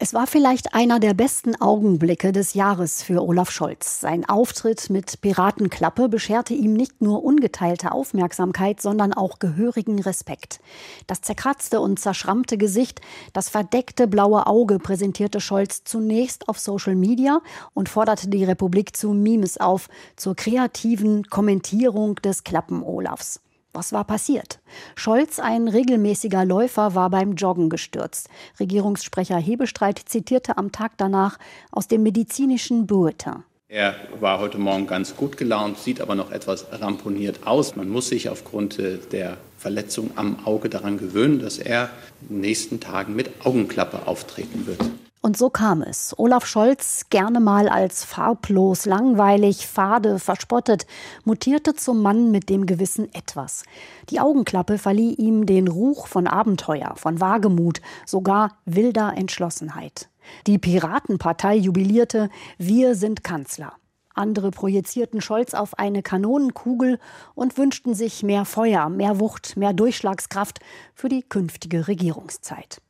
Es 0.00 0.14
war 0.14 0.28
vielleicht 0.28 0.74
einer 0.74 1.00
der 1.00 1.12
besten 1.12 1.60
Augenblicke 1.60 2.30
des 2.30 2.54
Jahres 2.54 3.02
für 3.02 3.20
Olaf 3.20 3.50
Scholz. 3.50 3.98
Sein 3.98 4.24
Auftritt 4.28 4.90
mit 4.90 5.20
Piratenklappe 5.22 6.08
bescherte 6.08 6.54
ihm 6.54 6.74
nicht 6.74 7.02
nur 7.02 7.24
ungeteilte 7.24 7.90
Aufmerksamkeit, 7.90 8.80
sondern 8.80 9.12
auch 9.12 9.40
gehörigen 9.40 9.98
Respekt. 10.00 10.60
Das 11.08 11.20
zerkratzte 11.22 11.80
und 11.80 11.98
zerschrammte 11.98 12.58
Gesicht, 12.58 13.00
das 13.32 13.48
verdeckte 13.48 14.06
blaue 14.06 14.46
Auge 14.46 14.78
präsentierte 14.78 15.40
Scholz 15.40 15.82
zunächst 15.82 16.48
auf 16.48 16.60
Social 16.60 16.94
Media 16.94 17.40
und 17.74 17.88
forderte 17.88 18.28
die 18.28 18.44
Republik 18.44 18.96
zu 18.96 19.10
Memes 19.10 19.58
auf, 19.58 19.88
zur 20.14 20.36
kreativen 20.36 21.24
Kommentierung 21.24 22.14
des 22.22 22.44
Klappen 22.44 22.84
Olafs. 22.84 23.40
Was 23.78 23.92
war 23.92 24.02
passiert? 24.02 24.58
Scholz, 24.96 25.38
ein 25.38 25.68
regelmäßiger 25.68 26.44
Läufer, 26.44 26.96
war 26.96 27.10
beim 27.10 27.34
Joggen 27.36 27.70
gestürzt. 27.70 28.28
Regierungssprecher 28.58 29.36
Hebestreit 29.36 30.00
zitierte 30.04 30.58
am 30.58 30.72
Tag 30.72 30.94
danach 30.96 31.38
aus 31.70 31.86
dem 31.86 32.02
medizinischen 32.02 32.88
Bulletin. 32.88 33.44
Er 33.68 33.94
war 34.18 34.40
heute 34.40 34.58
Morgen 34.58 34.88
ganz 34.88 35.14
gut 35.14 35.36
gelaunt, 35.36 35.78
sieht 35.78 36.00
aber 36.00 36.16
noch 36.16 36.32
etwas 36.32 36.66
ramponiert 36.72 37.46
aus. 37.46 37.76
Man 37.76 37.88
muss 37.88 38.08
sich 38.08 38.28
aufgrund 38.28 38.80
äh, 38.80 38.98
der 39.12 39.36
Verletzung 39.56 40.10
am 40.16 40.44
Auge 40.44 40.68
daran 40.68 40.98
gewöhnen, 40.98 41.38
dass 41.38 41.58
er 41.58 41.90
in 42.22 42.28
den 42.30 42.40
nächsten 42.40 42.80
Tagen 42.80 43.14
mit 43.14 43.46
Augenklappe 43.46 44.08
auftreten 44.08 44.66
wird. 44.66 44.80
Und 45.20 45.36
so 45.36 45.50
kam 45.50 45.82
es. 45.82 46.14
Olaf 46.16 46.46
Scholz, 46.46 47.06
gerne 47.10 47.40
mal 47.40 47.68
als 47.68 48.04
farblos, 48.04 48.86
langweilig, 48.86 49.66
fade, 49.66 50.20
verspottet, 50.20 50.86
mutierte 51.24 51.74
zum 51.74 52.02
Mann 52.02 52.30
mit 52.30 52.48
dem 52.48 52.66
gewissen 52.66 53.12
Etwas. 53.12 53.64
Die 54.10 54.20
Augenklappe 54.20 54.78
verlieh 54.78 55.14
ihm 55.14 55.44
den 55.44 55.66
Ruch 55.66 56.06
von 56.06 56.28
Abenteuer, 56.28 56.94
von 56.96 57.20
Wagemut, 57.20 57.80
sogar 58.06 58.58
wilder 58.64 59.14
Entschlossenheit. 59.16 60.08
Die 60.46 60.58
Piratenpartei 60.58 61.56
jubilierte, 61.56 62.30
wir 62.56 62.94
sind 62.94 63.24
Kanzler. 63.24 63.72
Andere 64.14 64.50
projizierten 64.50 65.20
Scholz 65.20 65.54
auf 65.54 65.78
eine 65.78 66.02
Kanonenkugel 66.02 66.98
und 67.34 67.58
wünschten 67.58 67.94
sich 67.94 68.22
mehr 68.22 68.44
Feuer, 68.44 68.88
mehr 68.88 69.18
Wucht, 69.18 69.56
mehr 69.56 69.72
Durchschlagskraft 69.72 70.60
für 70.94 71.08
die 71.08 71.22
künftige 71.22 71.88
Regierungszeit. 71.88 72.80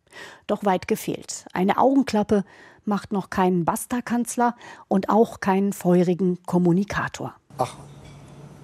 Doch 0.46 0.64
weit 0.64 0.88
gefehlt. 0.88 1.44
Eine 1.52 1.78
Augenklappe 1.78 2.44
macht 2.84 3.12
noch 3.12 3.30
keinen 3.30 3.64
Basta-Kanzler 3.64 4.54
und 4.88 5.10
auch 5.10 5.40
keinen 5.40 5.72
feurigen 5.72 6.38
Kommunikator. 6.46 7.34
Ach, 7.58 7.74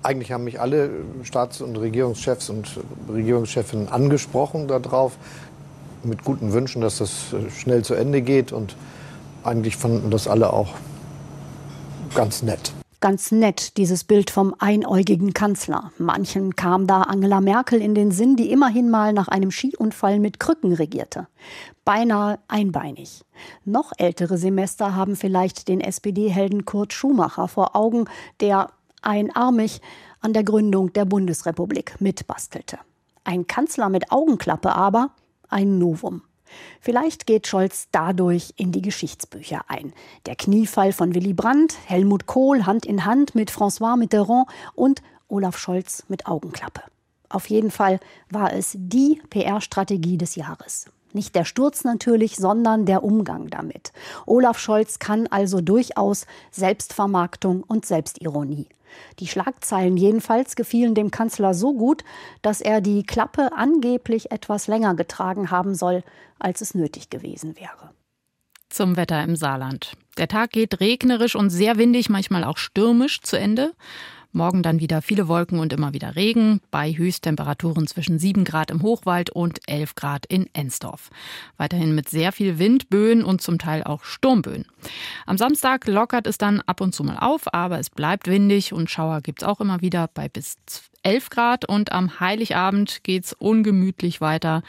eigentlich 0.03 0.33
haben 0.33 0.45
mich 0.45 0.61
alle 0.61 0.91
Staats- 1.23 1.61
und 1.61 1.77
Regierungschefs 1.77 2.51
und 2.51 2.81
Regierungschefinnen 3.09 3.89
angesprochen 3.89 4.69
darauf, 4.69 5.17
mit 6.03 6.25
guten 6.25 6.53
Wünschen, 6.53 6.83
dass 6.83 6.99
das 6.99 7.35
schnell 7.57 7.83
zu 7.85 7.95
Ende 7.95 8.21
geht. 8.21 8.53
Und 8.53 8.77
eigentlich 9.43 9.77
fanden 9.77 10.11
das 10.11 10.29
alle 10.29 10.53
auch 10.53 10.75
ganz 12.15 12.43
nett 12.43 12.73
ganz 13.01 13.33
nett, 13.33 13.77
dieses 13.77 14.05
Bild 14.05 14.31
vom 14.31 14.55
einäugigen 14.59 15.33
Kanzler. 15.33 15.93
Manchen 15.99 16.57
kam 16.57 16.87
da 16.87 17.03
Angela 17.03 17.41
Merkel 17.41 17.81
in 17.81 17.95
den 17.95 18.11
Sinn, 18.11 18.37
die 18.37 18.51
immerhin 18.51 18.91
mal 18.91 19.13
nach 19.13 19.29
einem 19.29 19.51
Skiunfall 19.51 20.19
mit 20.19 20.41
Krücken 20.41 20.73
regierte. 20.73 21.27
Beinahe 21.85 22.39
einbeinig. 22.49 23.25
Noch 23.65 23.93
ältere 23.99 24.39
Semester 24.39 24.95
haben 24.95 25.17
vielleicht 25.17 25.69
den 25.69 25.81
SPD-Helden 25.81 26.65
Kurt 26.65 26.93
Schumacher 26.93 27.49
vor 27.49 27.77
Augen, 27.77 28.07
der 28.41 28.69
einarmig 29.03 29.81
an 30.21 30.33
der 30.33 30.45
Gründung 30.45 30.93
der 30.93 31.05
Bundesrepublik 31.05 32.01
mitbastelte. 32.01 32.79
Ein 33.25 33.47
Kanzler 33.47 33.89
mit 33.89 34.11
Augenklappe 34.11 34.75
aber 34.75 35.11
ein 35.49 35.79
Novum. 35.79 36.23
Vielleicht 36.81 37.27
geht 37.27 37.47
Scholz 37.47 37.89
dadurch 37.93 38.55
in 38.57 38.73
die 38.73 38.83
Geschichtsbücher 38.83 39.63
ein. 39.69 39.93
Der 40.27 40.37
Kniefall 40.37 40.93
von 40.93 41.15
Willy 41.15 41.33
Brandt, 41.33 41.77
Helmut 41.87 42.27
Kohl 42.27 42.67
Hand 42.67 42.87
in 42.87 43.05
Hand 43.05 43.35
mit 43.35 43.51
François 43.51 43.97
Mitterrand 43.97 44.47
und 44.75 45.03
Olaf 45.29 45.59
Scholz 45.59 46.05
mit 46.09 46.27
Augenklappe. 46.27 46.83
Auf 47.29 47.51
jeden 47.51 47.71
Fall 47.71 48.01
war 48.31 48.53
es 48.53 48.77
die 48.79 49.21
PR-Strategie 49.31 50.19
des 50.19 50.37
Jahres. 50.37 50.87
Nicht 51.15 51.37
der 51.37 51.45
Sturz 51.45 51.85
natürlich, 51.85 52.37
sondern 52.37 52.87
der 52.87 53.05
Umgang 53.05 53.49
damit. 53.49 53.93
Olaf 54.27 54.59
Scholz 54.59 54.99
kann 54.99 55.29
also 55.29 55.61
durchaus 55.61 56.27
Selbstvermarktung 56.51 57.63
und 57.63 57.87
Selbstironie. 57.87 58.67
Die 59.21 59.29
Schlagzeilen 59.29 59.97
jedenfalls 59.97 60.57
gefielen 60.57 60.97
dem 60.97 61.13
Kanzler 61.13 61.55
so 61.55 61.73
gut, 61.73 62.03
dass 62.43 62.61
er 62.61 62.81
die 62.81 63.05
Klappe 63.05 63.53
angeblich 63.57 64.33
etwas 64.33 64.67
länger 64.67 64.97
getragen 64.97 65.53
haben 65.53 65.77
soll, 65.77 66.03
als 66.41 66.61
es 66.61 66.75
nötig 66.75 67.11
gewesen 67.11 67.57
wäre. 67.59 67.91
Zum 68.69 68.97
Wetter 68.97 69.23
im 69.23 69.37
Saarland. 69.37 69.93
Der 70.19 70.27
Tag 70.27 70.51
geht 70.51 70.81
regnerisch 70.81 71.37
und 71.37 71.51
sehr 71.51 71.79
windig, 71.79 72.11
manchmal 72.11 72.43
auch 72.43 72.57
stürmisch 72.57 73.21
zu 73.21 73.39
Ende. 73.39 73.73
Morgen 74.35 74.65
dann 74.65 74.81
wieder 74.81 75.01
viele 75.01 75.29
Wolken 75.29 75.61
und 75.61 75.73
immer 75.73 75.93
wieder 75.93 76.17
Regen, 76.17 76.61
bei 76.73 76.93
Höchsttemperaturen 76.93 77.87
zwischen 77.87 78.19
7 78.19 78.43
Grad 78.43 78.73
im 78.73 78.83
Hochwald 78.83 79.31
und 79.31 79.61
11 79.69 79.95
Grad 79.95 80.27
in 80.27 80.51
Ensdorf. 80.53 81.11
Weiterhin 81.57 81.95
mit 81.95 82.09
sehr 82.09 82.33
viel 82.33 82.59
Wind, 82.59 82.91
Böen 82.91 83.23
und 83.23 83.43
zum 83.43 83.61
Teil 83.61 83.85
auch 83.85 84.03
Sturmböen. 84.03 84.67
Am 85.25 85.39
Samstag 85.39 85.87
lockert 85.87 86.27
es 86.27 86.37
dann 86.37 86.61
ab 86.63 86.81
und 86.81 86.97
zu 86.97 87.05
mal 87.05 87.17
auf, 87.17 87.55
aber 87.55 87.79
es 87.79 87.91
bleibt 87.91 88.27
windig 88.27 88.73
und 88.73 88.91
Schauer 88.91 89.21
gibt 89.21 89.43
es 89.43 89.49
auch 89.49 89.61
immer 89.61 89.83
wieder 89.83 90.11
bei 90.13 90.29
bis 90.29 90.57
11 91.05 91.31
Grad 91.31 91.69
und 91.69 91.93
am 91.93 92.19
Heiligabend 92.19 93.05
geht 93.05 93.27
es 93.27 93.35
ungemütlich 93.35 94.21
weiter. 94.21 94.65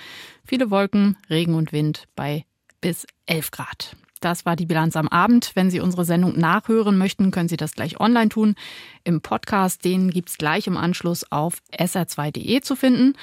Viele 0.46 0.70
Wolken, 0.70 1.18
Regen 1.28 1.56
und 1.56 1.74
Wind 1.74 2.06
bei 2.16 2.46
bis 2.82 3.08
11 3.26 3.50
Grad. 3.50 3.96
Das 4.22 4.46
war 4.46 4.56
die 4.56 4.66
Bilanz 4.66 4.96
am 4.96 5.08
Abend. 5.08 5.52
Wenn 5.56 5.70
Sie 5.70 5.80
unsere 5.80 6.06
Sendung 6.06 6.38
nachhören 6.38 6.98
möchten, 6.98 7.32
können 7.32 7.50
Sie 7.50 7.58
das 7.58 7.74
gleich 7.74 8.00
online 8.00 8.30
tun. 8.30 8.56
Im 9.04 9.22
Podcast, 9.22 9.86
den 9.86 10.10
gibt 10.10 10.30
es 10.30 10.38
gleich 10.38 10.68
im 10.68 10.78
Anschluss 10.78 11.32
auf 11.32 11.62
sr2.de 11.72 12.62
zu 12.62 12.76
finden. 12.76 13.14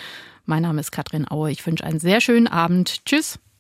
Mein 0.45 0.63
Name 0.63 0.81
ist 0.81 0.93
Katrin 0.93 1.31
Aue. 1.31 1.51
Ich 1.51 1.65
wünsche 1.67 1.85
einen 1.85 2.01
sehr 2.01 2.21
schönen 2.21 2.47
Abend. 2.47 3.05
Tschüss. 3.05 3.39